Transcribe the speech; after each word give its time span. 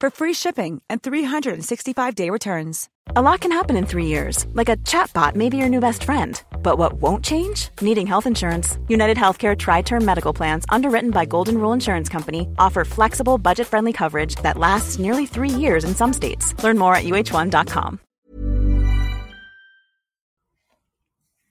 for 0.00 0.10
free 0.10 0.32
shipping 0.32 0.80
and 0.88 1.02
365-day 1.02 2.30
returns. 2.30 2.88
A 3.16 3.22
lot 3.22 3.40
can 3.40 3.52
happen 3.52 3.76
in 3.76 3.86
three 3.86 4.06
years, 4.06 4.46
like 4.52 4.68
a 4.68 4.76
chatbot 4.78 5.34
may 5.34 5.48
be 5.48 5.56
your 5.56 5.68
new 5.68 5.80
best 5.80 6.04
friend. 6.04 6.40
But 6.62 6.78
what 6.78 6.94
won't 6.94 7.24
change? 7.24 7.70
Needing 7.80 8.06
health 8.06 8.26
insurance. 8.26 8.78
United 8.88 9.16
Healthcare 9.16 9.56
Tri 9.56 9.82
Term 9.82 10.04
Medical 10.04 10.32
Plans, 10.32 10.64
underwritten 10.68 11.10
by 11.10 11.24
Golden 11.24 11.58
Rule 11.58 11.72
Insurance 11.72 12.08
Company, 12.08 12.48
offer 12.58 12.84
flexible, 12.84 13.38
budget 13.38 13.66
friendly 13.66 13.92
coverage 13.92 14.36
that 14.42 14.58
lasts 14.58 14.98
nearly 14.98 15.26
three 15.26 15.50
years 15.50 15.84
in 15.84 15.94
some 15.94 16.12
states. 16.12 16.54
Learn 16.62 16.78
more 16.78 16.94
at 16.94 17.04
uh1.com. 17.04 17.98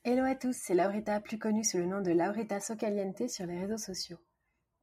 Hello 0.05 0.23
à 0.23 0.33
tous, 0.33 0.55
c'est 0.55 0.73
Laurita, 0.73 1.19
plus 1.19 1.37
connue 1.37 1.63
sous 1.65 1.77
le 1.77 1.85
nom 1.85 2.01
de 2.01 2.11
Laurita 2.11 2.59
Socaliente 2.61 3.29
sur 3.29 3.45
les 3.45 3.59
réseaux 3.59 3.77
sociaux. 3.77 4.17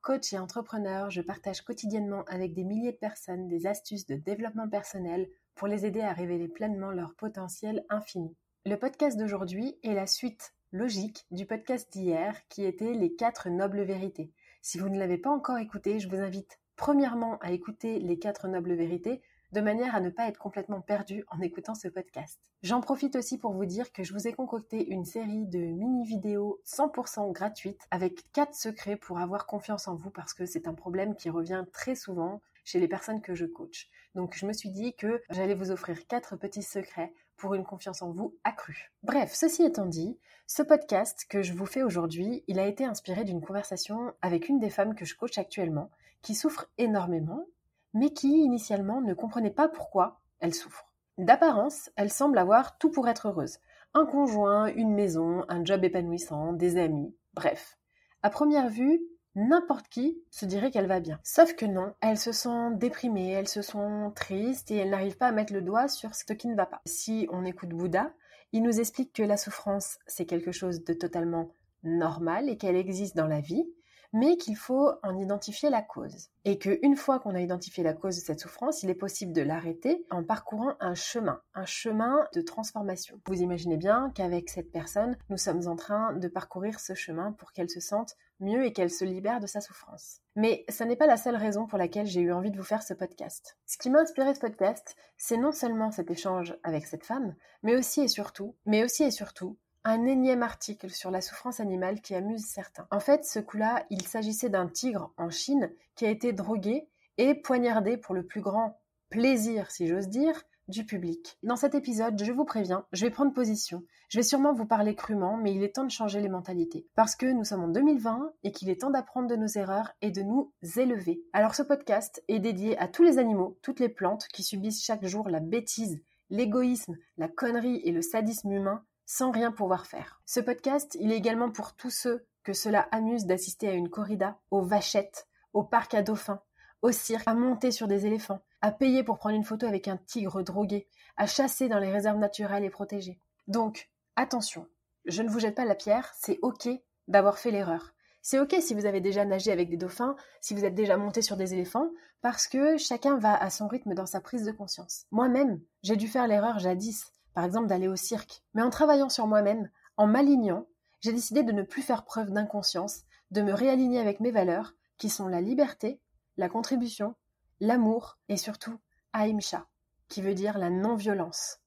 Coach 0.07 0.33
et 0.33 0.39
entrepreneur, 0.39 1.11
je 1.11 1.21
partage 1.21 1.63
quotidiennement 1.63 2.23
avec 2.29 2.55
des 2.55 2.63
milliers 2.63 2.93
de 2.93 2.97
personnes 2.97 3.49
des 3.49 3.67
astuces 3.67 4.07
de 4.07 4.15
développement 4.15 4.69
personnel 4.69 5.29
pour 5.57 5.67
les 5.67 5.85
aider 5.85 6.01
à 6.01 6.13
révéler 6.13 6.47
pleinement 6.47 6.93
leur 6.93 7.17
potentiel 7.17 7.85
infini. 7.89 8.37
Le 8.67 8.77
podcast 8.77 9.19
d'aujourd'hui 9.19 9.81
est 9.83 9.95
la 9.95 10.07
suite 10.07 10.55
logique 10.71 11.27
du 11.33 11.45
podcast 11.45 11.93
d'hier 11.93 12.41
qui 12.49 12.65
était 12.65 12.95
les 12.95 13.17
quatre 13.17 13.51
nobles 13.51 13.83
vérités. 13.83 14.33
Si 14.63 14.79
vous 14.79 14.89
ne 14.89 14.97
l'avez 14.97 15.19
pas 15.19 15.31
encore 15.31 15.59
écouté, 15.59 15.99
je 15.99 16.09
vous 16.09 16.21
invite 16.21 16.61
premièrement 16.77 17.39
à 17.41 17.51
écouter 17.51 17.99
les 17.99 18.21
quatre 18.21 18.47
nobles 18.47 18.75
vérités 18.75 19.23
de 19.57 19.63
manière 19.63 19.97
à 19.97 20.01
ne 20.01 20.11
pas 20.11 20.29
être 20.29 20.37
complètement 20.37 20.83
perdu 20.83 21.25
en 21.31 21.41
écoutant 21.41 21.75
ce 21.75 21.89
podcast. 21.89 22.39
J'en 22.63 22.83
profite 22.83 23.17
aussi 23.17 23.39
pour 23.39 23.55
vous 23.55 23.65
dire 23.65 23.91
que 23.91 24.05
je 24.05 24.13
vous 24.13 24.29
ai 24.29 24.35
concocté 24.35 24.87
une 24.87 25.07
série 25.07 25.47
de 25.47 25.59
mini-vidéos 25.59 26.61
100% 26.67 27.33
gratuites 27.33 27.81
avec 27.91 28.31
quatre 28.35 28.55
secrets 28.55 28.97
pour 28.97 29.19
avoir 29.19 29.47
confiance 29.47 29.89
en 29.89 29.95
vous 29.95 30.11
parce 30.11 30.35
que 30.35 30.45
c'est 30.45 30.69
un 30.69 30.75
problème 30.75 31.17
qui 31.17 31.31
revient 31.31 31.65
très 31.73 31.95
souvent 31.95 32.43
chez 32.65 32.79
les 32.81 32.87
personnes 32.87 33.23
que 33.23 33.35
je 33.35 33.47
coach. 33.47 33.89
Donc 34.15 34.37
je 34.37 34.45
me 34.45 34.53
suis 34.53 34.69
dit 34.69 34.93
que 34.93 35.23
j'allais 35.31 35.55
vous 35.55 35.71
offrir 35.71 36.07
quatre 36.07 36.37
petits 36.37 36.63
secrets 36.63 37.15
pour 37.39 37.55
une 37.55 37.65
confiance 37.65 38.03
en 38.03 38.13
vous 38.13 38.37
accrue. 38.45 38.93
Bref, 39.05 39.33
ceci 39.33 39.63
étant 39.63 39.87
dit, 39.87 40.19
ce 40.47 40.63
podcast 40.63 41.25
que 41.31 41.41
je 41.41 41.55
vous 41.55 41.65
fais 41.65 41.83
aujourd'hui, 41.83 42.45
il 42.47 42.59
a 42.59 42.67
été 42.67 42.85
inspiré 42.85 43.25
d'une 43.25 43.41
conversation 43.41 44.13
avec 44.21 44.51
une 44.51 44.59
des 44.59 44.69
femmes 44.69 44.95
que 44.95 45.07
je 45.07 45.17
coach 45.17 45.39
actuellement, 45.39 45.91
qui 46.21 46.35
souffre 46.35 46.69
énormément 46.77 47.47
mais 47.97 48.11
qui 48.11 48.29
initialement 48.29 49.01
ne 49.01 49.15
comprenait 49.15 49.51
pas 49.51 49.69
pourquoi 49.69 50.21
elle 50.41 50.55
souffre. 50.55 50.93
D'apparence, 51.17 51.91
elle 51.97 52.13
semble 52.13 52.37
avoir 52.37 52.77
tout 52.77 52.91
pour 52.91 53.09
être 53.09 53.29
heureuse. 53.29 53.59
Un 53.95 54.05
conjoint, 54.05 54.67
une 54.67 54.93
maison, 54.93 55.45
un 55.49 55.65
job 55.65 55.83
épanouissant, 55.83 56.53
des 56.53 56.77
amis, 56.77 57.17
bref. 57.33 57.79
À 58.23 58.29
première 58.29 58.69
vue, 58.69 59.01
n'importe 59.35 59.89
qui 59.89 60.19
se 60.31 60.45
dirait 60.45 60.71
qu'elle 60.71 60.89
va 60.89 61.01
bien. 61.01 61.19
Sauf 61.25 61.55
que 61.55 61.65
non, 61.65 61.95
elle 62.03 62.19
se 62.19 62.33
sent 62.33 62.75
déprimée, 62.75 63.31
elle 63.31 63.49
se 63.49 63.63
sent 63.63 64.13
triste 64.15 64.71
et 64.71 64.77
elle 64.77 64.91
n'arrive 64.91 65.17
pas 65.17 65.29
à 65.29 65.33
mettre 65.33 65.55
le 65.55 65.63
doigt 65.63 65.89
sur 65.89 66.15
ce 66.15 66.25
qui 66.35 66.49
ne 66.49 66.55
va 66.55 66.67
pas. 66.67 66.83
Si 66.85 67.27
on 67.33 67.47
écoute 67.47 67.71
Bouddha, 67.71 68.13
il 68.53 68.63
nous 68.63 68.79
explique 68.79 69.15
que 69.15 69.23
la 69.23 69.39
souffrance, 69.39 69.99
c'est 70.07 70.27
quelque 70.27 70.53
chose 70.53 70.85
de 70.85 70.93
totalement 70.93 71.51
normal 71.83 72.51
et 72.51 72.59
qu'elle 72.59 72.77
existe 72.77 73.17
dans 73.17 73.27
la 73.27 73.41
vie, 73.41 73.67
mais 74.13 74.37
qu'il 74.37 74.57
faut 74.57 74.91
en 75.03 75.19
identifier 75.19 75.71
la 75.71 75.83
cause. 75.83 76.29
Et 76.45 76.59
qu'une 76.59 76.97
fois 76.97 77.19
qu'on 77.19 77.35
a 77.35 77.41
identifié 77.41 77.83
la 77.83 77.93
cause 77.93 78.17
de 78.17 78.21
cette 78.21 78.41
souffrance, 78.41 78.83
il 78.83 78.91
est 78.91 78.95
possible 78.95 79.33
de 79.33 79.43
l'arrêter 79.43 80.05
en 80.11 80.23
parcourant 80.23 80.75
un 80.81 80.95
chemin, 80.95 81.41
un 81.55 81.67
chemin 81.67 82.27
de 82.35 82.41
transformation. 82.41 83.21
Vous 83.27 83.43
imaginez 83.43 83.77
bien 83.77 84.13
qu'avec 84.15 84.49
cette 84.49 84.71
personne, 84.71 85.17
nous 85.29 85.37
sommes 85.37 85.67
en 85.67 85.77
train 85.77 86.13
de 86.15 86.29
parcourir 86.29 86.81
ce 86.81 86.95
chemin 86.95 87.33
pour 87.33 87.53
qu'elle 87.53 87.71
se 87.71 87.81
sente 87.81 88.17
mieux 88.41 88.65
et 88.65 88.73
qu'elle 88.73 88.91
se 88.91 89.05
libère 89.05 89.41
de 89.41 89.47
sa 89.47 89.61
souffrance. 89.61 90.21
Mais 90.35 90.65
ça 90.69 90.85
n'est 90.85 90.97
pas 90.97 91.07
la 91.07 91.17
seule 91.17 91.37
raison 91.37 91.67
pour 91.67 91.79
laquelle 91.79 92.07
j'ai 92.07 92.21
eu 92.21 92.33
envie 92.33 92.51
de 92.51 92.57
vous 92.57 92.63
faire 92.63 92.83
ce 92.83 92.95
podcast. 92.95 93.57
Ce 93.67 93.79
qui 93.79 93.91
m'a 93.91 94.01
inspiré 94.01 94.35
ce 94.35 94.41
podcast, 94.41 94.97
c'est 95.17 95.39
non 95.39 95.53
seulement 95.53 95.91
cet 95.91 96.11
échange 96.11 96.57
avec 96.63 96.87
cette 96.87 97.05
femme, 97.05 97.35
mais 97.63 97.77
aussi 97.77 98.03
et 98.03 98.09
surtout, 98.09 98.55
mais 98.67 98.85
aussi 98.85 99.05
et 99.05 99.11
surtout 99.11 99.57
un 99.87 100.05
énième 100.05 100.43
article 100.43 100.91
sur 100.91 101.13
la 101.13 101.21
souffrance 101.21 101.61
animale 101.61 102.01
qui 102.01 102.17
amuse 102.17 102.45
certains. 102.45 102.89
En 102.91 102.99
fait, 102.99 103.25
ce 103.25 103.39
coup-là, 103.39 103.87
il 103.89 104.03
s'agissait 104.03 104.49
d'un 104.49 104.67
tigre 104.67 105.13
en 105.17 105.31
Chine 105.31 105.71
qui 105.95 106.05
a 106.05 106.11
été 106.11 106.33
drogué 106.33 106.89
et 107.19 107.37
poignardé 107.37 107.97
pour 107.97 108.13
le 108.13 108.27
plus 108.27 108.41
grand 108.41 108.81
plaisir, 109.11 109.71
si 109.71 109.87
j'ose 109.87 110.09
dire, 110.09 110.43
du 110.67 110.85
public. 110.85 111.39
Dans 111.45 111.55
cet 111.55 111.77
épisode, 111.77 112.21
je 112.21 112.33
vous 112.33 112.45
préviens, 112.45 112.85
je 112.93 113.07
vais 113.07 113.13
prendre 113.13 113.33
position. 113.33 113.85
Je 114.09 114.19
vais 114.19 114.25
sûrement 114.25 114.53
vous 114.53 114.67
parler 114.67 114.97
crûment, 114.97 115.37
mais 115.37 115.55
il 115.55 115.63
est 115.63 115.77
temps 115.77 115.85
de 115.85 115.91
changer 115.91 116.21
les 116.21 116.29
mentalités. 116.29 116.85
Parce 116.97 117.15
que 117.15 117.27
nous 117.27 117.45
sommes 117.45 117.63
en 117.63 117.69
2020 117.69 118.33
et 118.43 118.51
qu'il 118.51 118.69
est 118.69 118.81
temps 118.81 118.91
d'apprendre 118.91 119.29
de 119.29 119.37
nos 119.37 119.47
erreurs 119.47 119.93
et 120.03 120.11
de 120.11 120.23
nous 120.23 120.53
élever. 120.77 121.23
Alors 121.33 121.55
ce 121.55 121.63
podcast 121.63 122.25
est 122.27 122.41
dédié 122.41 122.77
à 122.79 122.89
tous 122.89 123.05
les 123.05 123.19
animaux, 123.19 123.57
toutes 123.63 123.79
les 123.79 123.89
plantes 123.89 124.27
qui 124.33 124.43
subissent 124.43 124.85
chaque 124.85 125.07
jour 125.07 125.29
la 125.29 125.39
bêtise, 125.39 126.01
l'égoïsme, 126.29 126.97
la 127.19 127.29
connerie 127.29 127.81
et 127.85 127.93
le 127.93 128.03
sadisme 128.03 128.51
humain 128.51 128.83
sans 129.07 129.31
rien 129.31 129.53
pouvoir 129.53 129.87
faire. 129.87 130.21
Ce 130.27 130.41
podcast, 130.41 130.97
il 131.01 131.13
est 131.13 131.17
également 131.17 131.51
pour 131.51 131.75
tous 131.75 131.91
ceux 131.91 132.27
que 132.43 132.53
cela 132.53 132.89
amuse 132.93 133.25
d'assister 133.25 133.69
à 133.69 133.73
une 133.73 133.89
corrida, 133.89 134.39
aux 134.51 134.63
vachettes, 134.63 135.27
au 135.53 135.63
parc 135.63 135.95
à 135.95 136.03
dauphins, 136.03 136.43
au 136.83 136.93
cirque, 136.93 137.27
à 137.27 137.35
monter 137.35 137.71
sur 137.71 137.89
des 137.89 138.07
éléphants, 138.07 138.43
à 138.61 138.71
payer 138.71 139.03
pour 139.03 139.19
prendre 139.19 139.37
une 139.37 139.45
photo 139.45 139.67
avec 139.67 139.89
un 139.89 139.97
tigre 139.97 140.43
drogué, 140.43 140.87
à 141.17 141.27
chasser 141.27 141.69
dans 141.69 141.79
les 141.79 141.91
réserves 141.91 142.19
naturelles 142.19 142.65
et 142.65 142.71
protégées. 142.71 143.19
Donc, 143.49 143.91
attention, 144.17 144.67
je 145.07 145.23
ne 145.23 145.31
vous 145.31 145.41
jette 145.41 145.55
pas 145.55 145.65
la 145.65 145.75
pierre, 145.75 146.13
c'est 146.15 146.39
ok 146.43 146.69
d'avoir 147.09 147.39
fait 147.39 147.51
l'erreur. 147.51 147.95
C'est 148.23 148.41
ok 148.41 148.57
si 148.61 148.75
vous 148.75 148.87
avez 148.87 149.01
déjà 149.01 149.25
nagé 149.25 149.53
avec 149.53 149.71
des 149.71 149.77
dauphins, 149.77 150.17
si 150.41 150.53
vous 150.53 150.65
êtes 150.65 150.75
déjà 150.75 150.97
monté 150.97 151.23
sur 151.23 151.37
des 151.37 151.55
éléphants, 151.55 151.91
parce 152.23 152.49
que 152.49 152.77
chacun 152.77 153.19
va 153.19 153.37
à 153.37 153.51
son 153.51 153.69
rythme 153.69 153.95
dans 153.95 154.07
sa 154.07 154.21
prise 154.21 154.45
de 154.45 154.51
conscience. 154.51 155.07
Moi-même, 155.13 155.61
j'ai 155.85 155.95
dû 155.95 156.09
faire 156.09 156.27
l'erreur 156.27 156.59
jadis 156.59 157.13
par 157.37 157.45
exemple 157.45 157.67
d'aller 157.67 157.87
au 157.87 157.97
cirque. 157.97 158.43
Mais 158.55 158.63
en 158.63 158.71
travaillant 158.71 159.11
sur 159.11 159.27
moi-même, 159.27 159.69
en 159.99 160.07
m'alignant, 160.07 160.67
j'ai 161.01 161.13
décidé 161.13 161.43
de 161.43 161.53
ne 161.53 161.63
plus 161.63 161.83
faire 161.83 162.07
preuve 162.07 162.31
d'inconscience, 162.31 163.03
de 163.31 163.43
me 163.43 163.53
réaligner 163.53 164.01
avec 164.01 164.21
mes 164.21 164.31
valeurs, 164.31 164.73
qui 164.97 165.11
sont 165.11 165.29
la 165.29 165.43
liberté, 165.43 166.01
la 166.39 166.49
contribution, 166.49 167.15
l'amour 167.61 168.17
et 168.31 168.39
surtout 168.39 168.79
Aïmcha, 169.13 169.67
qui 170.09 170.23
veut 170.23 170.33
dire 170.33 170.57
la 170.57 170.71
non-violence. 170.71 171.59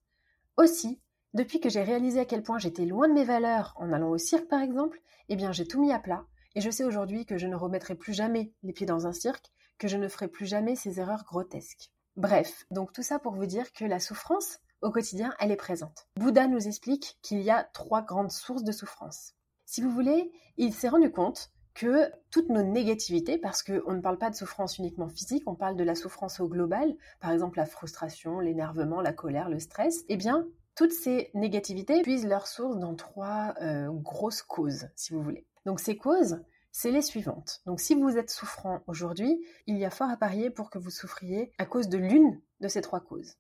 Aussi, 0.58 1.00
depuis 1.36 1.60
que 1.60 1.70
j'ai 1.70 1.84
réalisé 1.84 2.20
à 2.20 2.26
quel 2.26 2.42
point 2.42 2.58
j'étais 2.58 2.88
loin 2.88 3.08
de 3.08 3.14
mes 3.14 3.24
valeurs 3.24 3.76
en 3.76 3.94
allant 3.94 4.10
au 4.10 4.18
cirque 4.18 4.48
par 4.48 4.62
exemple, 4.62 5.00
eh 5.28 5.36
bien 5.36 5.52
j'ai 5.52 5.68
tout 5.68 5.80
mis 5.80 5.92
à 5.92 6.00
plat 6.00 6.26
et 6.56 6.62
je 6.62 6.72
sais 6.72 6.84
aujourd'hui 6.84 7.28
que 7.28 7.38
je 7.38 7.46
ne 7.46 7.56
remettrai 7.56 7.94
plus 7.94 8.14
jamais 8.14 8.54
les 8.64 8.74
pieds 8.74 8.88
dans 8.88 9.06
un 9.06 9.14
cirque, 9.14 9.52
que 9.78 9.88
je 9.88 9.98
ne 9.98 10.08
ferai 10.08 10.30
plus 10.30 10.48
jamais 10.48 10.76
ces 10.76 11.00
erreurs 11.00 11.26
grotesques. 11.26 11.92
Bref, 12.18 12.66
donc 12.72 12.92
tout 12.92 13.04
ça 13.04 13.20
pour 13.20 13.36
vous 13.36 13.46
dire 13.46 13.72
que 13.72 13.86
la 13.86 14.00
souffrance, 14.00 14.58
au 14.82 14.92
quotidien, 14.92 15.34
elle 15.40 15.52
est 15.52 15.56
présente. 15.56 16.08
Bouddha 16.16 16.48
nous 16.48 16.68
explique 16.68 17.18
qu'il 17.22 17.42
y 17.42 17.50
a 17.50 17.64
trois 17.64 18.02
grandes 18.02 18.32
sources 18.32 18.64
de 18.64 18.72
souffrance. 18.72 19.34
Si 19.66 19.82
vous 19.82 19.92
voulez, 19.92 20.32
il 20.58 20.74
s'est 20.74 20.90
rendu 20.90 21.12
compte 21.12 21.52
que 21.74 22.12
toutes 22.32 22.50
nos 22.50 22.64
négativités, 22.64 23.38
parce 23.38 23.64
qu'on 23.64 23.94
ne 23.94 24.02
parle 24.02 24.18
pas 24.18 24.30
de 24.30 24.36
souffrance 24.36 24.78
uniquement 24.80 25.08
physique, 25.08 25.44
on 25.46 25.56
parle 25.56 25.76
de 25.78 25.84
la 25.84 25.96
souffrance 25.96 26.40
au 26.40 26.48
global, 26.48 26.96
par 27.20 27.32
exemple 27.32 27.58
la 27.58 27.66
frustration, 27.66 28.40
l'énervement, 28.40 29.02
la 29.02 29.14
colère, 29.14 29.50
le 29.50 29.60
stress, 29.60 30.04
eh 30.10 30.18
bien, 30.18 30.46
toutes 30.76 30.92
ces 30.92 31.30
négativités 31.34 32.02
puisent 32.02 32.28
leur 32.28 32.48
source 32.48 32.78
dans 32.80 32.96
trois 32.96 33.54
euh, 33.62 33.90
grosses 33.92 34.42
causes, 34.42 34.90
si 34.96 35.14
vous 35.14 35.22
voulez. 35.22 35.46
Donc 35.66 35.80
ces 35.80 35.98
causes, 35.98 36.42
c'est 36.72 36.92
les 36.92 37.02
suivantes. 37.02 37.62
Donc 37.66 37.80
si 37.80 37.96
vous 37.96 38.18
êtes 38.18 38.30
souffrant 38.30 38.82
aujourd'hui, 38.88 39.42
il 39.68 39.78
y 39.78 39.86
a 39.86 39.90
fort 39.90 40.10
à 40.10 40.18
parier 40.18 40.50
pour 40.50 40.70
que 40.70 40.80
vous 40.80 40.90
souffriez 40.90 41.52
à 41.58 41.66
cause 41.66 41.90
de 41.90 41.98
l'une 41.98 42.42
de 42.60 42.68
ces 42.68 42.82
trois 42.82 43.00
causes. 43.00 43.36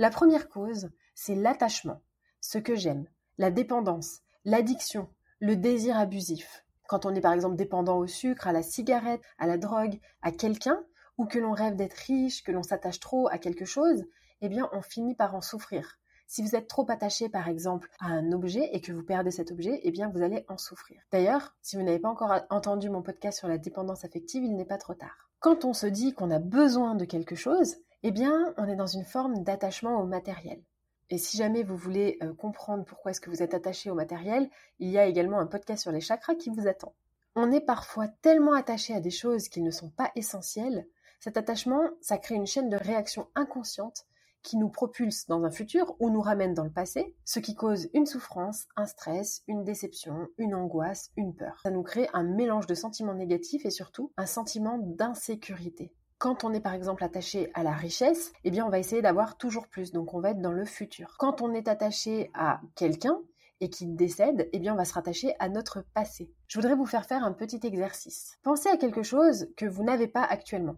La 0.00 0.10
première 0.10 0.48
cause, 0.48 0.90
c'est 1.16 1.34
l'attachement, 1.34 2.00
ce 2.40 2.58
que 2.58 2.76
j'aime, 2.76 3.08
la 3.36 3.50
dépendance, 3.50 4.20
l'addiction, 4.44 5.08
le 5.40 5.56
désir 5.56 5.98
abusif. 5.98 6.64
Quand 6.86 7.04
on 7.04 7.16
est 7.16 7.20
par 7.20 7.32
exemple 7.32 7.56
dépendant 7.56 7.98
au 7.98 8.06
sucre, 8.06 8.46
à 8.46 8.52
la 8.52 8.62
cigarette, 8.62 9.22
à 9.38 9.48
la 9.48 9.58
drogue, 9.58 9.98
à 10.22 10.30
quelqu'un, 10.30 10.84
ou 11.16 11.26
que 11.26 11.40
l'on 11.40 11.50
rêve 11.50 11.74
d'être 11.74 11.94
riche, 11.94 12.44
que 12.44 12.52
l'on 12.52 12.62
s'attache 12.62 13.00
trop 13.00 13.26
à 13.26 13.38
quelque 13.38 13.64
chose, 13.64 14.04
eh 14.40 14.48
bien 14.48 14.70
on 14.72 14.82
finit 14.82 15.16
par 15.16 15.34
en 15.34 15.40
souffrir. 15.40 15.98
Si 16.28 16.42
vous 16.42 16.54
êtes 16.54 16.68
trop 16.68 16.88
attaché 16.88 17.28
par 17.28 17.48
exemple 17.48 17.90
à 17.98 18.06
un 18.06 18.30
objet 18.30 18.70
et 18.72 18.80
que 18.80 18.92
vous 18.92 19.02
perdez 19.02 19.32
cet 19.32 19.50
objet, 19.50 19.80
eh 19.82 19.90
bien 19.90 20.10
vous 20.10 20.22
allez 20.22 20.44
en 20.46 20.58
souffrir. 20.58 21.02
D'ailleurs, 21.10 21.56
si 21.60 21.74
vous 21.74 21.82
n'avez 21.82 21.98
pas 21.98 22.10
encore 22.10 22.38
entendu 22.50 22.88
mon 22.88 23.02
podcast 23.02 23.36
sur 23.36 23.48
la 23.48 23.58
dépendance 23.58 24.04
affective, 24.04 24.44
il 24.44 24.54
n'est 24.54 24.64
pas 24.64 24.78
trop 24.78 24.94
tard. 24.94 25.28
Quand 25.40 25.64
on 25.64 25.72
se 25.72 25.86
dit 25.86 26.14
qu'on 26.14 26.30
a 26.30 26.38
besoin 26.38 26.94
de 26.94 27.04
quelque 27.04 27.34
chose, 27.34 27.78
eh 28.02 28.10
bien 28.10 28.54
on 28.56 28.68
est 28.68 28.76
dans 28.76 28.86
une 28.86 29.04
forme 29.04 29.42
d'attachement 29.42 30.00
au 30.00 30.06
matériel. 30.06 30.62
Et 31.10 31.18
si 31.18 31.36
jamais 31.36 31.62
vous 31.62 31.76
voulez 31.76 32.18
euh, 32.22 32.34
comprendre 32.34 32.84
pourquoi 32.84 33.10
est-ce 33.10 33.20
que 33.20 33.30
vous 33.30 33.42
êtes 33.42 33.54
attaché 33.54 33.90
au 33.90 33.94
matériel, 33.94 34.50
il 34.78 34.90
y 34.90 34.98
a 34.98 35.06
également 35.06 35.38
un 35.38 35.46
podcast 35.46 35.82
sur 35.82 35.92
les 35.92 36.00
chakras 36.00 36.34
qui 36.34 36.50
vous 36.50 36.68
attend. 36.68 36.94
On 37.34 37.50
est 37.50 37.60
parfois 37.60 38.08
tellement 38.08 38.52
attaché 38.52 38.94
à 38.94 39.00
des 39.00 39.10
choses 39.10 39.48
qui 39.48 39.62
ne 39.62 39.70
sont 39.70 39.90
pas 39.90 40.10
essentielles. 40.16 40.86
Cet 41.20 41.36
attachement, 41.36 41.82
ça 42.00 42.18
crée 42.18 42.34
une 42.34 42.46
chaîne 42.46 42.68
de 42.68 42.76
réactions 42.76 43.28
inconscientes 43.34 44.06
qui 44.42 44.56
nous 44.56 44.68
propulse 44.68 45.26
dans 45.26 45.44
un 45.44 45.50
futur 45.50 45.96
ou 45.98 46.10
nous 46.10 46.20
ramène 46.20 46.54
dans 46.54 46.64
le 46.64 46.70
passé, 46.70 47.14
ce 47.24 47.40
qui 47.40 47.54
cause 47.54 47.88
une 47.92 48.06
souffrance, 48.06 48.66
un 48.76 48.86
stress, 48.86 49.42
une 49.48 49.64
déception, 49.64 50.28
une 50.36 50.54
angoisse, 50.54 51.10
une 51.16 51.34
peur. 51.34 51.58
Ça 51.62 51.70
nous 51.70 51.82
crée 51.82 52.08
un 52.12 52.22
mélange 52.22 52.66
de 52.66 52.74
sentiments 52.74 53.14
négatifs 53.14 53.64
et 53.66 53.70
surtout 53.70 54.12
un 54.16 54.26
sentiment 54.26 54.78
d'insécurité. 54.78 55.92
Quand 56.18 56.44
on 56.44 56.52
est 56.52 56.60
par 56.60 56.74
exemple 56.74 57.04
attaché 57.04 57.50
à 57.54 57.62
la 57.62 57.72
richesse, 57.72 58.32
eh 58.44 58.50
bien 58.50 58.66
on 58.66 58.70
va 58.70 58.78
essayer 58.78 59.02
d'avoir 59.02 59.36
toujours 59.38 59.68
plus, 59.68 59.92
donc 59.92 60.14
on 60.14 60.20
va 60.20 60.30
être 60.30 60.40
dans 60.40 60.52
le 60.52 60.64
futur. 60.64 61.16
Quand 61.18 61.42
on 61.42 61.54
est 61.54 61.68
attaché 61.68 62.30
à 62.34 62.60
quelqu'un 62.74 63.18
et 63.60 63.70
qu'il 63.70 63.96
décède, 63.96 64.48
eh 64.52 64.58
bien 64.58 64.74
on 64.74 64.76
va 64.76 64.84
se 64.84 64.94
rattacher 64.94 65.34
à 65.38 65.48
notre 65.48 65.82
passé. 65.94 66.30
Je 66.48 66.58
voudrais 66.58 66.74
vous 66.74 66.86
faire 66.86 67.06
faire 67.06 67.24
un 67.24 67.32
petit 67.32 67.60
exercice. 67.62 68.38
Pensez 68.42 68.68
à 68.68 68.76
quelque 68.76 69.02
chose 69.02 69.48
que 69.56 69.66
vous 69.66 69.84
n'avez 69.84 70.08
pas 70.08 70.24
actuellement. 70.24 70.76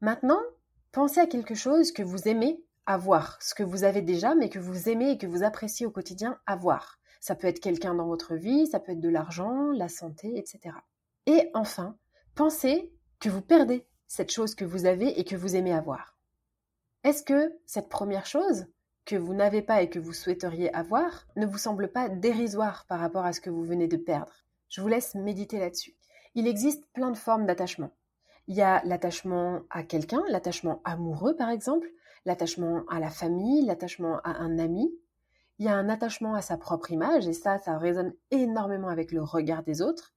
Maintenant, 0.00 0.40
Pensez 0.94 1.18
à 1.18 1.26
quelque 1.26 1.56
chose 1.56 1.90
que 1.90 2.04
vous 2.04 2.28
aimez 2.28 2.62
avoir, 2.86 3.42
ce 3.42 3.52
que 3.56 3.64
vous 3.64 3.82
avez 3.82 4.00
déjà, 4.00 4.36
mais 4.36 4.48
que 4.48 4.60
vous 4.60 4.88
aimez 4.88 5.10
et 5.10 5.18
que 5.18 5.26
vous 5.26 5.42
appréciez 5.42 5.86
au 5.86 5.90
quotidien 5.90 6.38
avoir. 6.46 7.00
Ça 7.18 7.34
peut 7.34 7.48
être 7.48 7.58
quelqu'un 7.58 7.96
dans 7.96 8.06
votre 8.06 8.36
vie, 8.36 8.68
ça 8.68 8.78
peut 8.78 8.92
être 8.92 9.00
de 9.00 9.08
l'argent, 9.08 9.72
la 9.72 9.88
santé, 9.88 10.38
etc. 10.38 10.72
Et 11.26 11.50
enfin, 11.52 11.96
pensez 12.36 12.92
que 13.18 13.28
vous 13.28 13.42
perdez 13.42 13.88
cette 14.06 14.32
chose 14.32 14.54
que 14.54 14.64
vous 14.64 14.86
avez 14.86 15.18
et 15.18 15.24
que 15.24 15.36
vous 15.36 15.56
aimez 15.56 15.72
avoir. 15.72 16.16
Est-ce 17.04 17.22
que 17.22 17.52
cette 17.66 17.88
première 17.88 18.26
chose 18.26 18.66
que 19.04 19.16
vous 19.16 19.34
n'avez 19.34 19.60
pas 19.60 19.82
et 19.82 19.90
que 19.90 19.98
vous 19.98 20.12
souhaiteriez 20.12 20.72
avoir 20.74 21.26
ne 21.36 21.46
vous 21.46 21.58
semble 21.58 21.88
pas 21.88 22.08
dérisoire 22.08 22.86
par 22.88 23.00
rapport 23.00 23.24
à 23.24 23.32
ce 23.32 23.40
que 23.40 23.50
vous 23.50 23.64
venez 23.64 23.88
de 23.88 23.96
perdre? 23.96 24.32
Je 24.68 24.80
vous 24.80 24.88
laisse 24.88 25.14
méditer 25.14 25.58
là-dessus. 25.58 25.94
Il 26.34 26.46
existe 26.46 26.86
plein 26.92 27.10
de 27.10 27.16
formes 27.16 27.46
d'attachement. 27.46 27.90
Il 28.46 28.56
y 28.56 28.62
a 28.62 28.82
l'attachement 28.84 29.60
à 29.70 29.82
quelqu'un, 29.82 30.22
l'attachement 30.28 30.80
amoureux 30.84 31.36
par 31.36 31.50
exemple, 31.50 31.88
l'attachement 32.24 32.84
à 32.88 33.00
la 33.00 33.10
famille, 33.10 33.64
l'attachement 33.64 34.20
à 34.24 34.30
un 34.30 34.58
ami. 34.58 34.90
Il 35.58 35.66
y 35.66 35.68
a 35.68 35.76
un 35.76 35.88
attachement 35.88 36.34
à 36.34 36.42
sa 36.42 36.56
propre 36.56 36.90
image, 36.90 37.28
et 37.28 37.32
ça, 37.32 37.58
ça 37.58 37.78
résonne 37.78 38.12
énormément 38.30 38.88
avec 38.88 39.12
le 39.12 39.22
regard 39.22 39.62
des 39.62 39.82
autres. 39.82 40.13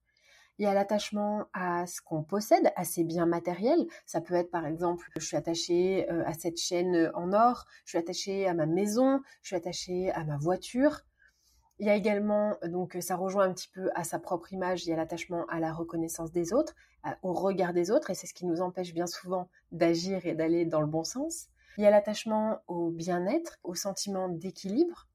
Il 0.60 0.64
y 0.64 0.68
a 0.68 0.74
l'attachement 0.74 1.46
à 1.54 1.86
ce 1.86 2.02
qu'on 2.02 2.24
possède, 2.24 2.72
à 2.76 2.84
ses 2.84 3.04
biens 3.04 3.28
matériels. 3.28 3.86
Ça 4.08 4.22
peut 4.22 4.34
être 4.34 4.50
par 4.50 4.66
exemple, 4.66 5.08
je 5.16 5.26
suis 5.26 5.38
attaché 5.38 6.10
euh, 6.12 6.24
à 6.26 6.34
cette 6.34 6.58
chaîne 6.58 7.12
en 7.14 7.32
or, 7.32 7.66
je 7.86 7.92
suis 7.92 7.98
attaché 8.00 8.48
à 8.48 8.56
ma 8.56 8.66
maison, 8.66 9.22
je 9.44 9.50
suis 9.50 9.56
attaché 9.56 10.12
à 10.12 10.24
ma 10.24 10.38
voiture. 10.38 11.02
Il 11.80 11.86
y 11.86 11.92
a 11.92 11.96
également, 11.96 12.58
donc 12.64 12.98
ça 13.02 13.16
rejoint 13.16 13.46
un 13.46 13.54
petit 13.54 13.70
peu 13.70 13.92
à 13.94 14.04
sa 14.04 14.18
propre 14.18 14.52
image, 14.52 14.86
il 14.86 14.90
y 14.90 14.94
a 14.94 14.96
l'attachement 14.96 15.46
à 15.46 15.60
la 15.60 15.72
reconnaissance 15.72 16.32
des 16.32 16.52
autres, 16.52 16.74
au 17.22 17.34
regard 17.34 17.72
des 17.72 17.92
autres, 17.92 18.10
et 18.10 18.16
c'est 18.16 18.26
ce 18.26 18.34
qui 18.34 18.48
nous 18.48 18.62
empêche 18.62 18.96
bien 18.96 19.06
souvent 19.06 19.48
d'agir 19.72 20.26
et 20.26 20.34
d'aller 20.34 20.66
dans 20.66 20.82
le 20.82 20.88
bon 20.88 21.04
sens. 21.04 21.50
Il 21.78 21.84
y 21.84 21.86
a 21.86 21.92
l'attachement 21.92 22.58
au 22.66 22.90
bien-être, 22.90 23.60
au 23.64 23.76
sentiment 23.76 24.28
d'équilibre. 24.28 25.08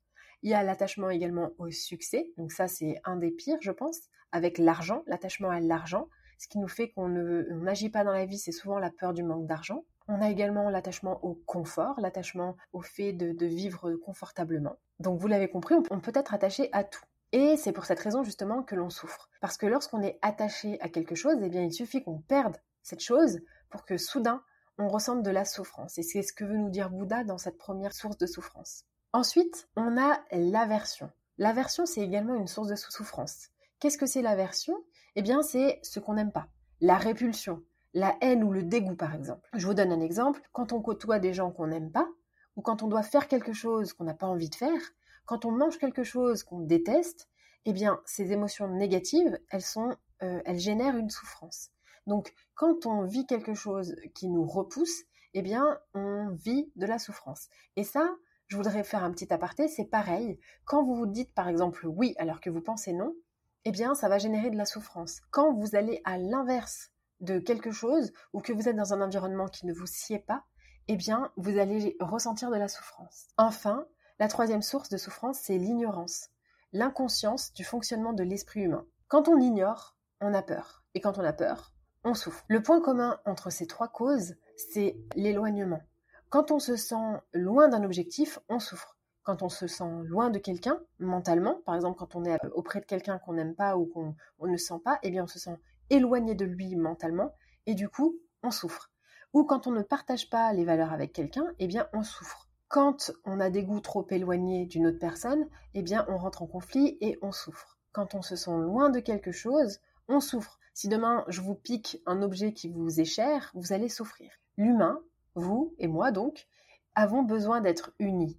Il 0.43 0.50
y 0.50 0.55
a 0.55 0.62
l'attachement 0.62 1.11
également 1.11 1.50
au 1.59 1.69
succès, 1.73 2.31
donc 2.37 2.53
ça 2.53 2.69
c'est 2.69 3.00
un 3.05 3.17
des 3.17 3.33
pires 3.33 3.59
je 3.61 3.73
pense, 3.73 3.99
avec 4.32 4.58
l'argent, 4.58 5.02
l'attachement 5.06 5.50
à 5.50 5.61
l'argent. 5.61 6.08
Ce 6.38 6.49
qui 6.49 6.58
nous 6.58 6.69
fait 6.69 6.90
qu'on 6.90 7.08
n'agit 7.08 7.88
pas 7.88 8.05
dans 8.05 8.12
la 8.12 8.26
vie, 8.26 8.38
c'est 8.38 8.52
souvent 8.52 8.79
la 8.79 8.90
peur 8.90 9.12
du 9.12 9.23
manque 9.23 9.46
d'argent. 9.46 9.84
On 10.08 10.20
a 10.20 10.31
également 10.31 10.69
l'attachement 10.70 11.25
au 11.25 11.34
confort, 11.46 12.00
l'attachement 12.00 12.56
au 12.73 12.82
fait 12.82 13.12
de, 13.12 13.46
vivre 13.46 13.93
confortablement. 13.94 14.76
Donc 14.99 15.20
vous 15.20 15.29
l'avez 15.29 15.49
compris, 15.49 15.76
on 15.90 16.00
peut 16.00 16.12
être 16.14 16.34
attaché 16.34 16.69
à 16.73 16.82
tout. 16.82 17.05
Et 17.31 17.56
c'est 17.56 17.73
pour 17.73 17.84
cette 17.84 18.00
raison 18.00 18.25
justement 18.25 18.62
que 18.62 18.75
l'on 18.75 18.90
souffre. 18.90 19.31
Parce 19.40 19.56
que 19.56 19.67
lorsqu'on 19.67 20.02
est 20.02 20.19
attaché 20.20 20.81
à 20.81 20.88
quelque 20.88 21.14
chose, 21.14 21.37
eh 21.43 21.49
bien 21.49 21.62
il 21.62 21.73
suffit 21.73 22.02
qu'on 22.02 22.19
perde 22.19 22.56
cette 22.82 23.00
chose 23.00 23.40
pour 23.70 23.84
que 23.84 23.96
soudain 23.96 24.43
on 24.79 24.88
ressente 24.88 25.23
de 25.23 25.31
la 25.31 25.44
souffrance. 25.44 25.99
Et 25.99 26.02
c'est 26.02 26.23
ce 26.23 26.32
que 26.32 26.44
veut 26.44 26.56
nous 26.56 26.70
dire 26.70 26.90
Bouddha 26.90 27.25
dans 27.25 27.38
cette 27.38 27.58
première 27.58 27.93
source 27.94 28.19
de 28.19 28.26
souffrance. 28.26 28.84
Ensuite, 29.12 29.69
on 29.76 29.96
a 29.99 30.20
l'aversion. 30.32 31.11
L'aversion, 31.38 31.87
c'est 31.87 32.00
également 32.00 32.34
une 32.34 32.46
source 32.46 32.69
de 32.69 32.76
souffrance. 32.76 33.49
Qu'est-ce 33.82 33.99
que 33.99 34.06
c'est 34.06 34.23
l'aversion? 34.23 34.81
Eh 35.17 35.23
bien, 35.23 35.43
c'est 35.43 35.81
ce 35.82 35.99
qu'on 35.99 36.14
n'aime 36.14 36.31
pas. 36.31 36.46
La 36.81 36.96
répulsion, 36.96 37.64
la 37.94 38.17
haine 38.20 38.44
ou 38.44 38.52
le 38.52 38.62
dégoût 38.62 38.94
par 38.94 39.12
exemple. 39.12 39.50
Je 39.55 39.67
vous 39.67 39.75
donne 39.75 39.90
un 39.90 40.00
exemple. 40.00 40.40
Quand 40.52 40.73
on 40.73 40.81
côtoie 40.81 41.19
des 41.19 41.32
gens 41.32 41.50
qu'on 41.50 41.67
n'aime 41.67 41.90
pas, 41.90 42.08
ou 42.55 42.62
quand 42.62 42.84
on 42.84 42.87
doit 42.87 43.02
faire 43.02 43.26
quelque 43.26 43.52
chose 43.52 43.93
qu'on 43.93 44.05
n'a 44.05 44.14
pas 44.14 44.29
envie 44.29 44.50
de 44.50 44.55
faire, 44.55 44.81
quand 45.25 45.44
on 45.44 45.50
mange 45.50 45.79
quelque 45.79 46.05
chose 46.05 46.44
qu'on 46.44 46.61
déteste, 46.61 47.29
eh 47.64 47.73
bien 47.73 48.00
ces 48.06 48.31
émotions 48.31 48.69
négatives, 48.69 49.37
elles 49.50 49.62
sont, 49.62 49.96
euh, 50.23 50.40
elles 50.44 50.61
génèrent 50.61 50.96
une 50.96 51.11
souffrance. 51.11 51.70
Donc 52.06 52.34
quand 52.55 52.87
on 52.87 53.02
vit 53.02 53.26
quelque 53.26 53.55
chose 53.55 53.96
qui 54.14 54.29
nous 54.29 54.46
repousse, 54.46 55.02
eh 55.34 55.43
bien 55.43 55.81
on 55.93 56.29
vit 56.29 56.70
de 56.76 56.87
la 56.87 57.00
souffrance. 57.00 57.49
Et 57.75 57.82
ça, 57.82 58.14
je 58.46 58.56
voudrais 58.56 58.84
faire 58.84 59.02
un 59.02 59.11
petit 59.11 59.32
aparté, 59.32 59.67
c'est 59.67 59.87
pareil. 59.87 60.38
Quand 60.67 60.84
vous 60.84 60.94
vous 60.94 61.06
dites 61.06 61.34
par 61.34 61.49
exemple 61.49 61.88
oui 61.88 62.14
alors 62.19 62.40
que 62.40 62.49
vous 62.49 62.61
pensez 62.61 62.93
non, 62.93 63.17
eh 63.64 63.70
bien 63.70 63.94
ça 63.94 64.09
va 64.09 64.19
générer 64.19 64.50
de 64.50 64.56
la 64.56 64.64
souffrance. 64.64 65.20
Quand 65.31 65.53
vous 65.53 65.75
allez 65.75 66.00
à 66.05 66.19
l'inverse 66.19 66.91
de 67.20 67.38
quelque 67.38 67.70
chose 67.70 68.12
ou 68.32 68.41
que 68.41 68.53
vous 68.53 68.69
êtes 68.69 68.76
dans 68.76 68.93
un 68.93 69.00
environnement 69.00 69.49
qui 69.49 69.67
ne 69.67 69.73
vous 69.73 69.87
sied 69.87 70.19
pas, 70.19 70.44
eh 70.88 70.97
bien, 70.97 71.31
vous 71.37 71.59
allez 71.59 71.97
ressentir 72.00 72.50
de 72.50 72.56
la 72.56 72.69
souffrance. 72.69 73.29
Enfin, 73.37 73.87
la 74.19 74.29
troisième 74.29 74.63
source 74.63 74.89
de 74.89 74.96
souffrance, 74.96 75.39
c'est 75.41 75.58
l'ignorance, 75.58 76.29
l'inconscience 76.72 77.53
du 77.53 77.65
fonctionnement 77.65 78.13
de 78.13 78.25
l'esprit 78.25 78.63
humain. 78.63 78.84
Quand 79.08 79.29
on 79.29 79.39
ignore, 79.39 79.96
on 80.20 80.34
a 80.34 80.43
peur. 80.43 80.84
Et 80.94 81.01
quand 81.01 81.19
on 81.19 81.25
a 81.25 81.32
peur, 81.32 81.72
on 82.05 82.15
souffre. 82.15 82.44
Le 82.48 82.63
point 82.63 82.81
commun 82.81 83.20
entre 83.25 83.51
ces 83.51 83.67
trois 83.67 83.89
causes, 83.89 84.34
c'est 84.56 84.96
l'éloignement. 85.15 85.82
Quand 86.31 86.51
on 86.51 86.58
se 86.58 86.77
sent 86.77 87.20
loin 87.32 87.69
d'un 87.69 87.84
objectif, 87.84 88.39
on 88.48 88.58
souffre. 88.58 88.96
Quand 89.22 89.43
on 89.43 89.48
se 89.48 89.69
sent 89.69 90.02
loin 90.05 90.31
de 90.31 90.38
quelqu'un, 90.38 90.81
mentalement, 90.98 91.60
par 91.64 91.76
exemple 91.76 91.98
quand 91.98 92.17
on 92.17 92.24
est 92.24 92.38
auprès 92.55 92.81
de 92.81 92.86
quelqu'un 92.86 93.19
qu'on 93.19 93.34
n'aime 93.34 93.55
pas 93.55 93.76
ou 93.76 93.86
qu'on 93.86 94.17
ne 94.46 94.56
sent 94.56 94.81
pas, 94.84 94.98
eh 95.02 95.10
bien 95.10 95.24
on 95.24 95.29
se 95.29 95.38
sent 95.38 95.56
éloigné 95.91 96.34
de 96.34 96.44
lui 96.44 96.74
mentalement 96.74 97.32
et 97.67 97.74
du 97.74 97.88
coup 97.88 98.17
on 98.43 98.50
souffre. 98.50 98.91
Ou 99.32 99.44
quand 99.44 99.67
on 99.67 99.70
ne 99.70 99.82
partage 99.82 100.29
pas 100.29 100.52
les 100.52 100.64
valeurs 100.64 100.93
avec 100.93 101.12
quelqu'un, 101.12 101.46
eh 101.60 101.69
bien 101.69 101.88
on 101.93 102.02
souffre. 102.02 102.48
Quand 102.67 103.12
on 103.24 103.38
a 103.38 103.48
des 103.48 103.62
goûts 103.62 103.81
trop 103.81 104.06
éloignés 104.10 104.67
d'une 104.67 104.88
autre 104.88 104.98
personne, 104.98 105.46
eh 105.74 105.82
bien 105.82 106.05
on 106.08 106.19
rentre 106.19 106.43
en 106.43 106.46
conflit 106.46 106.98
et 107.00 107.19
on 107.22 107.31
souffre. 107.31 107.79
Quand 107.93 108.14
on 108.14 108.22
se 108.22 108.34
sent 108.34 108.58
loin 108.58 108.91
de 108.91 108.98
quelque 108.98 109.31
chose, 109.31 109.79
on 110.08 110.19
souffre. 110.19 110.58
Si 110.74 110.88
demain 110.88 111.24
je 111.29 111.43
vous 111.43 111.55
pique 111.55 112.02
un 112.06 112.22
objet 112.22 112.55
qui 112.55 112.69
vous 112.69 113.00
est 113.00 113.05
cher, 113.05 113.52
vous 113.55 113.72
allez 113.72 113.88
souffrir. 113.88 114.32
L'humain, 114.56 115.00
vous 115.34 115.74
et 115.79 115.86
moi 115.86 116.10
donc, 116.10 116.48
avons 116.94 117.22
besoin 117.22 117.60
d'être 117.60 117.93
unis. 117.98 118.36